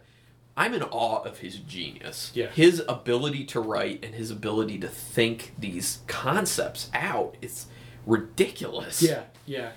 [0.55, 2.31] I'm in awe of his genius.
[2.33, 2.47] Yeah.
[2.47, 7.67] His ability to write and his ability to think these concepts out is
[8.05, 9.01] ridiculous.
[9.01, 9.71] Yeah, yeah.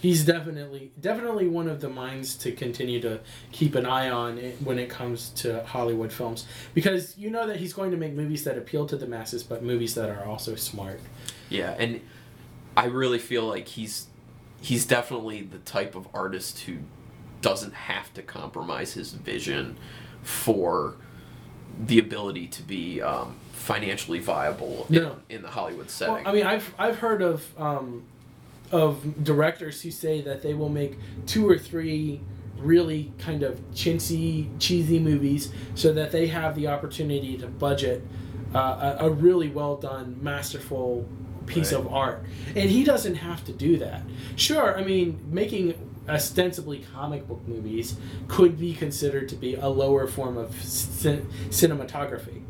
[0.00, 3.20] He's definitely definitely one of the minds to continue to
[3.50, 7.72] keep an eye on when it comes to Hollywood films because you know that he's
[7.72, 11.00] going to make movies that appeal to the masses but movies that are also smart.
[11.48, 12.02] Yeah, and
[12.76, 14.06] I really feel like he's
[14.66, 16.76] he's definitely the type of artist who
[17.40, 19.76] doesn't have to compromise his vision
[20.22, 20.96] for
[21.86, 25.16] the ability to be um, financially viable in, No.
[25.28, 26.14] in the Hollywood setting.
[26.14, 26.22] Well.
[26.26, 28.02] I mean, I've I've heard of um,
[28.72, 32.20] of directors who say that they will make two or three
[32.58, 38.02] really kind of chintzy, cheesy movies so that they have the opportunity to budget
[38.52, 41.06] uh, a, a really well done, masterful
[41.46, 41.80] piece Right.
[41.80, 42.24] of art.
[42.54, 44.02] And he doesn't have to do that.
[44.36, 45.74] Sure, I mean, making
[46.08, 47.96] ostensibly comic book movies
[48.28, 52.42] could be considered to be a lower form of cin- cinematography.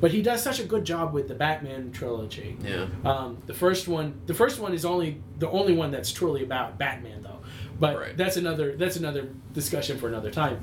[0.00, 2.56] But he does such a good job with the Batman trilogy.
[2.62, 2.86] yeah.
[3.04, 6.76] Um, the first one, the first one is only the only one that's truly about
[6.78, 7.38] Batman, though.
[7.80, 8.16] But Right.
[8.16, 10.60] that's another that's another discussion for another time.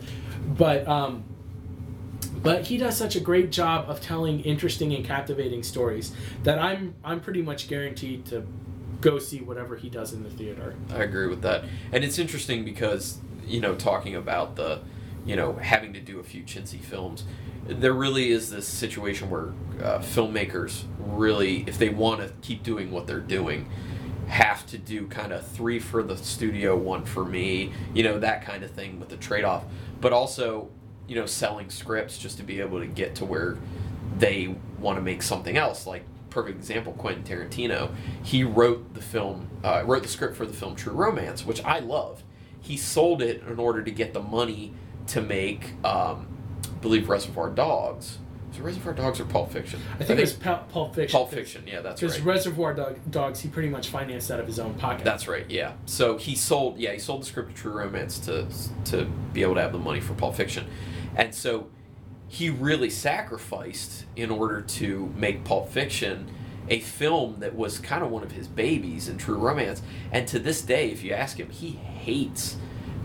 [0.57, 1.23] But um,
[2.43, 6.13] but he does such a great job of telling interesting and captivating stories
[6.43, 8.45] that I'm I'm pretty much guaranteed to
[9.01, 10.75] go see whatever he does in the theater.
[10.93, 11.65] I agree with that.
[11.91, 14.79] And it's interesting because, you know, talking about the,
[15.25, 17.23] you know, having to do a few chintzy films,
[17.67, 22.91] there really is this situation where uh, filmmakers really, if they want to keep doing
[22.91, 23.69] what they're doing,
[24.27, 28.45] have to do kind of three for the studio, one for me, you know, that
[28.45, 29.63] kind of thing with the trade off.
[29.99, 30.69] But also,
[31.11, 33.57] you know, selling scripts just to be able to get to where
[34.17, 35.85] they want to make something else.
[35.85, 37.93] Like perfect example, Quentin Tarantino.
[38.23, 41.79] He wrote the film, uh, wrote the script for the film True Romance, which I
[41.79, 42.23] loved.
[42.61, 44.73] He sold it in order to get the money
[45.07, 46.27] to make, um,
[46.79, 48.19] believe, Reservoir Dogs.
[48.53, 49.79] It Reservoir Dogs or Pulp Fiction?
[49.99, 51.17] I think it's Pul- Pulp Fiction.
[51.17, 51.63] Pulp Fiction.
[51.65, 52.19] Yeah, that's Because.
[52.21, 55.05] Reservoir Dog, Dogs, he pretty much financed out of his own pocket.
[55.05, 55.49] That's right.
[55.49, 55.73] Yeah.
[55.85, 56.77] So he sold.
[56.77, 58.47] Yeah, he sold the script of True Romance to
[58.85, 60.67] to be able to have the money for Pulp Fiction,
[61.15, 61.69] and so
[62.27, 66.27] he really sacrificed in order to make Pulp Fiction
[66.69, 69.81] a film that was kind of one of his babies in True Romance.
[70.11, 72.55] And to this day, if you ask him, he hates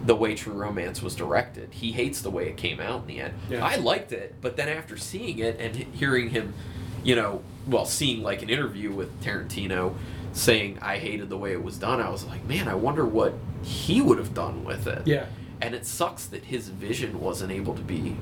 [0.04, 1.72] the way True Romance was directed.
[1.72, 3.34] He hates the way it came out in the end.
[3.50, 3.64] Yeah.
[3.64, 6.54] I liked it, but then after seeing it and hearing him,
[7.02, 9.94] you know, well, seeing like an interview with Tarantino
[10.32, 13.34] saying I hated the way it was done, I was like, man, I wonder what
[13.62, 15.06] he would have done with it.
[15.06, 15.26] Yeah.
[15.60, 18.16] And it sucks that his vision wasn't able to be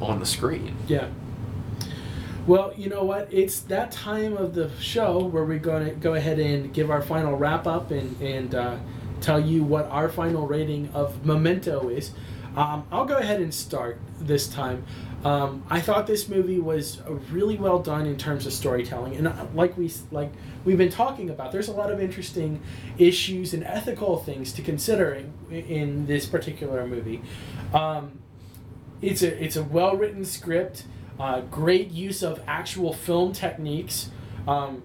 [0.00, 0.76] on the screen.
[0.86, 1.08] Yeah.
[2.46, 3.32] Well, you know what?
[3.32, 7.00] It's that time of the show where we're going to go ahead and give our
[7.00, 8.76] final wrap up and, and uh,
[9.22, 12.10] tell you what our final rating of Memento is.
[12.54, 14.84] Um, I'll go ahead and start this time.
[15.24, 19.26] Um, I thought this movie was uh, really well done in terms of storytelling, and
[19.26, 20.30] uh, like we like
[20.64, 22.60] we've been talking about, there's a lot of interesting
[22.98, 27.22] issues and ethical things to consider in, in this particular movie.
[27.72, 28.18] Um,
[29.00, 30.84] it's a it's a well written script,
[31.18, 34.10] uh, great use of actual film techniques.
[34.46, 34.82] Um,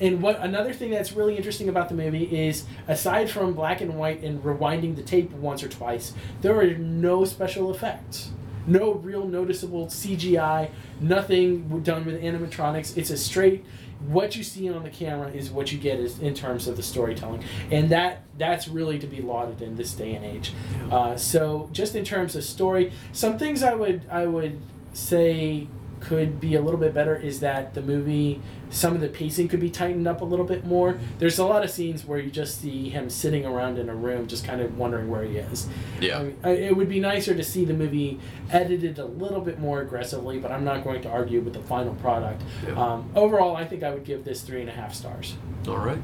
[0.00, 3.98] and what another thing that's really interesting about the movie is, aside from black and
[3.98, 8.30] white and rewinding the tape once or twice, there are no special effects,
[8.68, 12.96] no real noticeable CGI, nothing done with animatronics.
[12.96, 13.64] It's a straight
[14.06, 16.82] what you see on the camera is what you get is in terms of the
[16.82, 20.52] storytelling, and that that's really to be lauded in this day and age.
[20.90, 24.60] Uh, so just in terms of story, some things I would I would
[24.92, 25.66] say
[26.00, 28.40] could be a little bit better is that the movie
[28.70, 30.98] some of the pacing could be tightened up a little bit more.
[31.18, 34.26] There's a lot of scenes where you just see him sitting around in a room,
[34.26, 35.68] just kind of wondering where he is.
[36.00, 36.18] Yeah.
[36.18, 38.20] I mean, it would be nicer to see the movie
[38.50, 41.94] edited a little bit more aggressively, but I'm not going to argue with the final
[41.96, 42.42] product.
[42.66, 42.78] Yeah.
[42.78, 45.36] Um, overall, I think I would give this three and a half stars.
[45.66, 46.00] All right.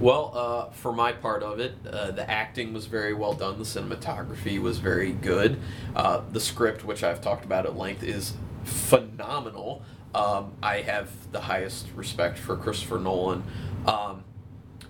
[0.00, 3.58] Well, uh, for my part of it, uh, the acting was very well done.
[3.58, 5.60] The cinematography was very good.
[5.94, 8.32] Uh, the script, which I've talked about at length, is
[8.64, 9.82] phenomenal.
[10.14, 13.42] Um, I have the highest respect for Christopher Nolan.
[13.86, 14.24] Um,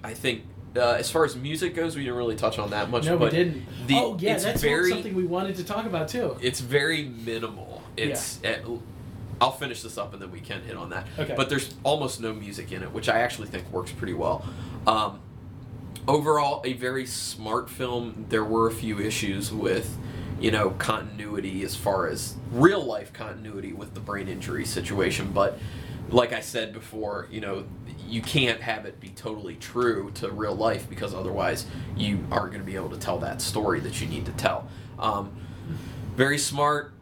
[0.02, 0.42] I think,
[0.76, 3.04] uh, as far as music goes, we didn't really touch on that much.
[3.04, 3.64] no, we but didn't.
[3.86, 6.36] The, oh, yeah, that's very, something we wanted to talk about too.
[6.40, 7.82] it's very minimal.
[7.96, 8.58] It's eh,
[9.42, 11.06] I'll finish this up and then we can hit on that.
[11.18, 11.34] Okay.
[11.36, 14.44] But there's almost no music in it, which I actually think works pretty well.
[14.86, 15.20] Um,
[16.06, 18.26] overall, a very smart film.
[18.28, 19.98] There were a few issues with,
[20.42, 25.56] you know, continuity as far as real life continuity with the brain injury situation, but
[26.10, 27.64] like I said before, you know,
[28.08, 31.64] you can't have it be totally true to real life because otherwise
[31.96, 34.68] you aren't going to be able to tell that story that you need to tell.
[34.98, 35.32] Um,
[36.16, 36.92] very smart,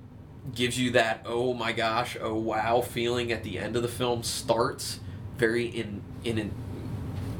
[0.54, 4.22] gives you that oh my gosh, oh wow feeling at the end of the film
[4.22, 5.00] starts
[5.38, 6.52] very in in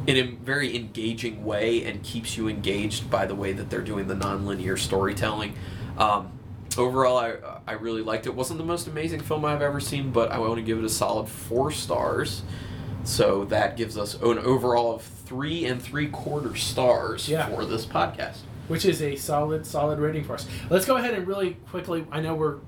[0.07, 4.09] in a very engaging way and keeps you engaged by the way that they're doing
[4.09, 5.55] the nonlinear storytelling.
[5.99, 6.33] Um,
[6.79, 7.35] overall, I
[7.67, 8.35] I really liked it.
[8.35, 10.89] wasn't the most amazing film I've ever seen, but I want to give it a
[10.89, 12.43] solid four stars.
[13.05, 17.47] So that gives us an overall of three and three quarter stars Yeah.
[17.49, 18.39] for this podcast.
[18.69, 20.47] which is a solid solid rating for us.
[20.69, 22.07] Let's go ahead and really quickly.
[22.13, 22.59] I know we're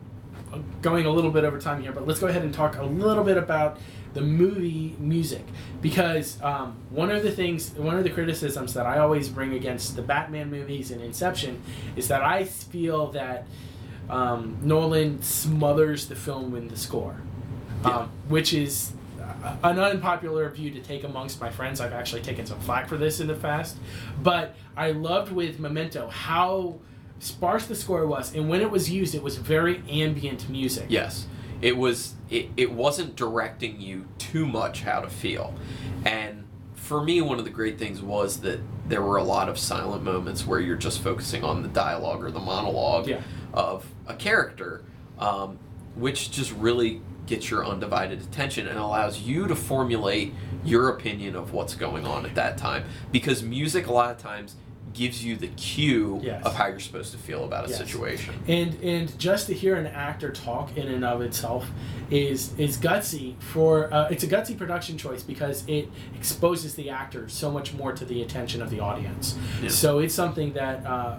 [0.83, 3.25] going a little bit over time here, but let's go ahead and talk a little
[3.25, 3.79] bit about
[4.15, 5.45] the movie music
[5.81, 9.97] because um, one of the things, one of the criticisms that I always bring against
[9.97, 11.63] the Batman movies and Inception
[11.97, 13.47] is that I feel that
[14.11, 17.17] um, Nolan smothers the film in the score,
[17.85, 17.99] Yeah.
[18.01, 18.93] um, which is
[19.65, 21.81] an unpopular view to take amongst my friends.
[21.81, 23.77] I've actually taken some flack for this in the past,
[24.23, 26.79] but I loved with Memento how
[27.19, 30.87] sparse the score was, and when it was used, it was very ambient music.
[30.89, 31.27] Yes,
[31.63, 32.15] it was.
[32.29, 35.55] It, it wasn't directing you too much how to feel,
[36.05, 36.45] and
[36.75, 40.03] for me, one of the great things was that there were a lot of silent
[40.03, 43.21] moments where you're just focusing on the dialogue or the monologue Yeah.
[43.55, 44.83] of a character,
[45.19, 45.59] um,
[45.95, 50.35] which just really gets your undivided attention and allows you to formulate
[50.65, 52.83] your opinion of what's going on at that time.
[53.13, 54.57] Because music, a lot of times,
[54.93, 56.45] gives you the cue Yes.
[56.45, 57.79] of how you're supposed to feel about a Yes.
[57.79, 58.35] situation.
[58.49, 61.71] and and just to hear an actor talk in and of itself
[62.11, 67.29] is is gutsy for uh, it's a gutsy production choice because it exposes the actor
[67.29, 69.69] so much more to the attention of the audience Yeah.
[69.71, 71.17] so it's something that uh,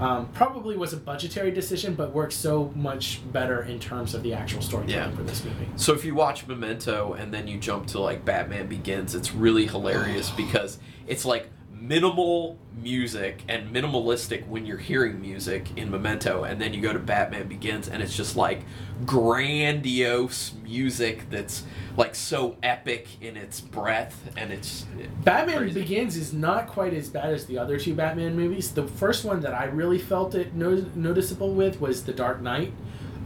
[0.00, 4.34] um, probably was a budgetary decision but works so much better in terms of the
[4.34, 5.16] actual storytelling Yeah.
[5.16, 8.66] for this movie So if you watch Memento and then you jump to like Batman
[8.66, 11.48] Begins, it's really hilarious because it's like
[11.88, 16.98] minimal music and minimalistic when you're hearing music in Memento, and then you go to
[16.98, 18.62] Batman Begins and it's just like
[19.04, 21.64] grandiose music that's
[21.96, 24.86] like so epic in its breadth and it's
[25.22, 25.80] Batman crazy.
[25.80, 28.72] Begins is not quite as bad as the other two Batman movies.
[28.72, 32.72] The first one that I really felt it no- noticeable with was The Dark Knight.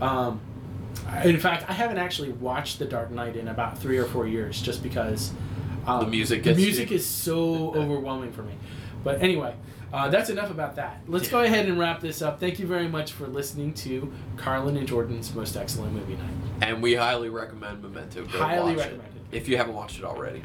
[0.01, 0.41] Um,
[1.25, 4.61] in fact, I haven't actually watched The Dark Knight in about three or four years,
[4.61, 5.33] just because
[5.89, 6.97] um, The music the music you.
[6.97, 8.53] is so overwhelming for me.
[9.05, 9.55] But anyway,
[9.93, 11.01] uh, that's enough about that.
[11.07, 12.39] Let's go ahead and wrap this up.
[12.41, 16.30] Thank you very much for listening to Carlin and Jordan's most excellent movie night.
[16.68, 18.24] and we highly recommend Memento.
[18.24, 20.43] Go Highly recommend it if you haven't watched it already.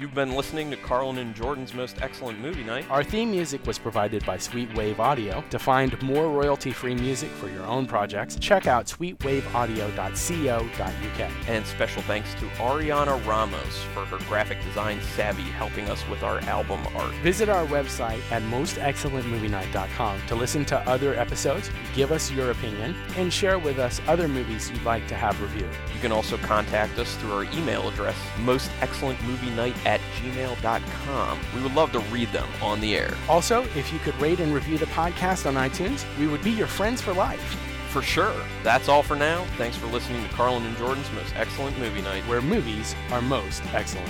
[0.00, 2.90] You've been listening to Carlin and Jordan's most excellent movie night.
[2.90, 5.44] Our theme music was provided by Sweet Wave Audio.
[5.50, 11.30] To find more royalty free music for your own projects, check out sweetwaveaudio.co.uk.
[11.48, 16.40] And special thanks to Ariana Ramos for her graphic design savvy helping us with our
[16.44, 17.12] album art.
[17.16, 23.30] Visit our website at mostexcellentmovienight.com to listen to other episodes, give us your opinion, and
[23.30, 25.68] share with us other movies you'd like to have reviewed.
[25.92, 31.38] You can also contact us through our email address, mostexcellentmovienight at gmail.com.
[31.54, 33.12] We would love to read them on the air.
[33.28, 36.68] Also, if you could rate and review the podcast on iTunes, we would be your
[36.68, 37.56] friends for life,
[37.90, 38.34] For sure.
[38.62, 39.44] That's all for now.
[39.58, 42.22] Thanks for listening to Carlin and Jordan's most excellent movie night.
[42.28, 44.08] where movies are most excellent.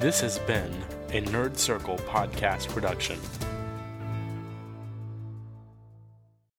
[0.00, 0.72] This has been
[1.10, 3.20] a Nerd Circle podcast production.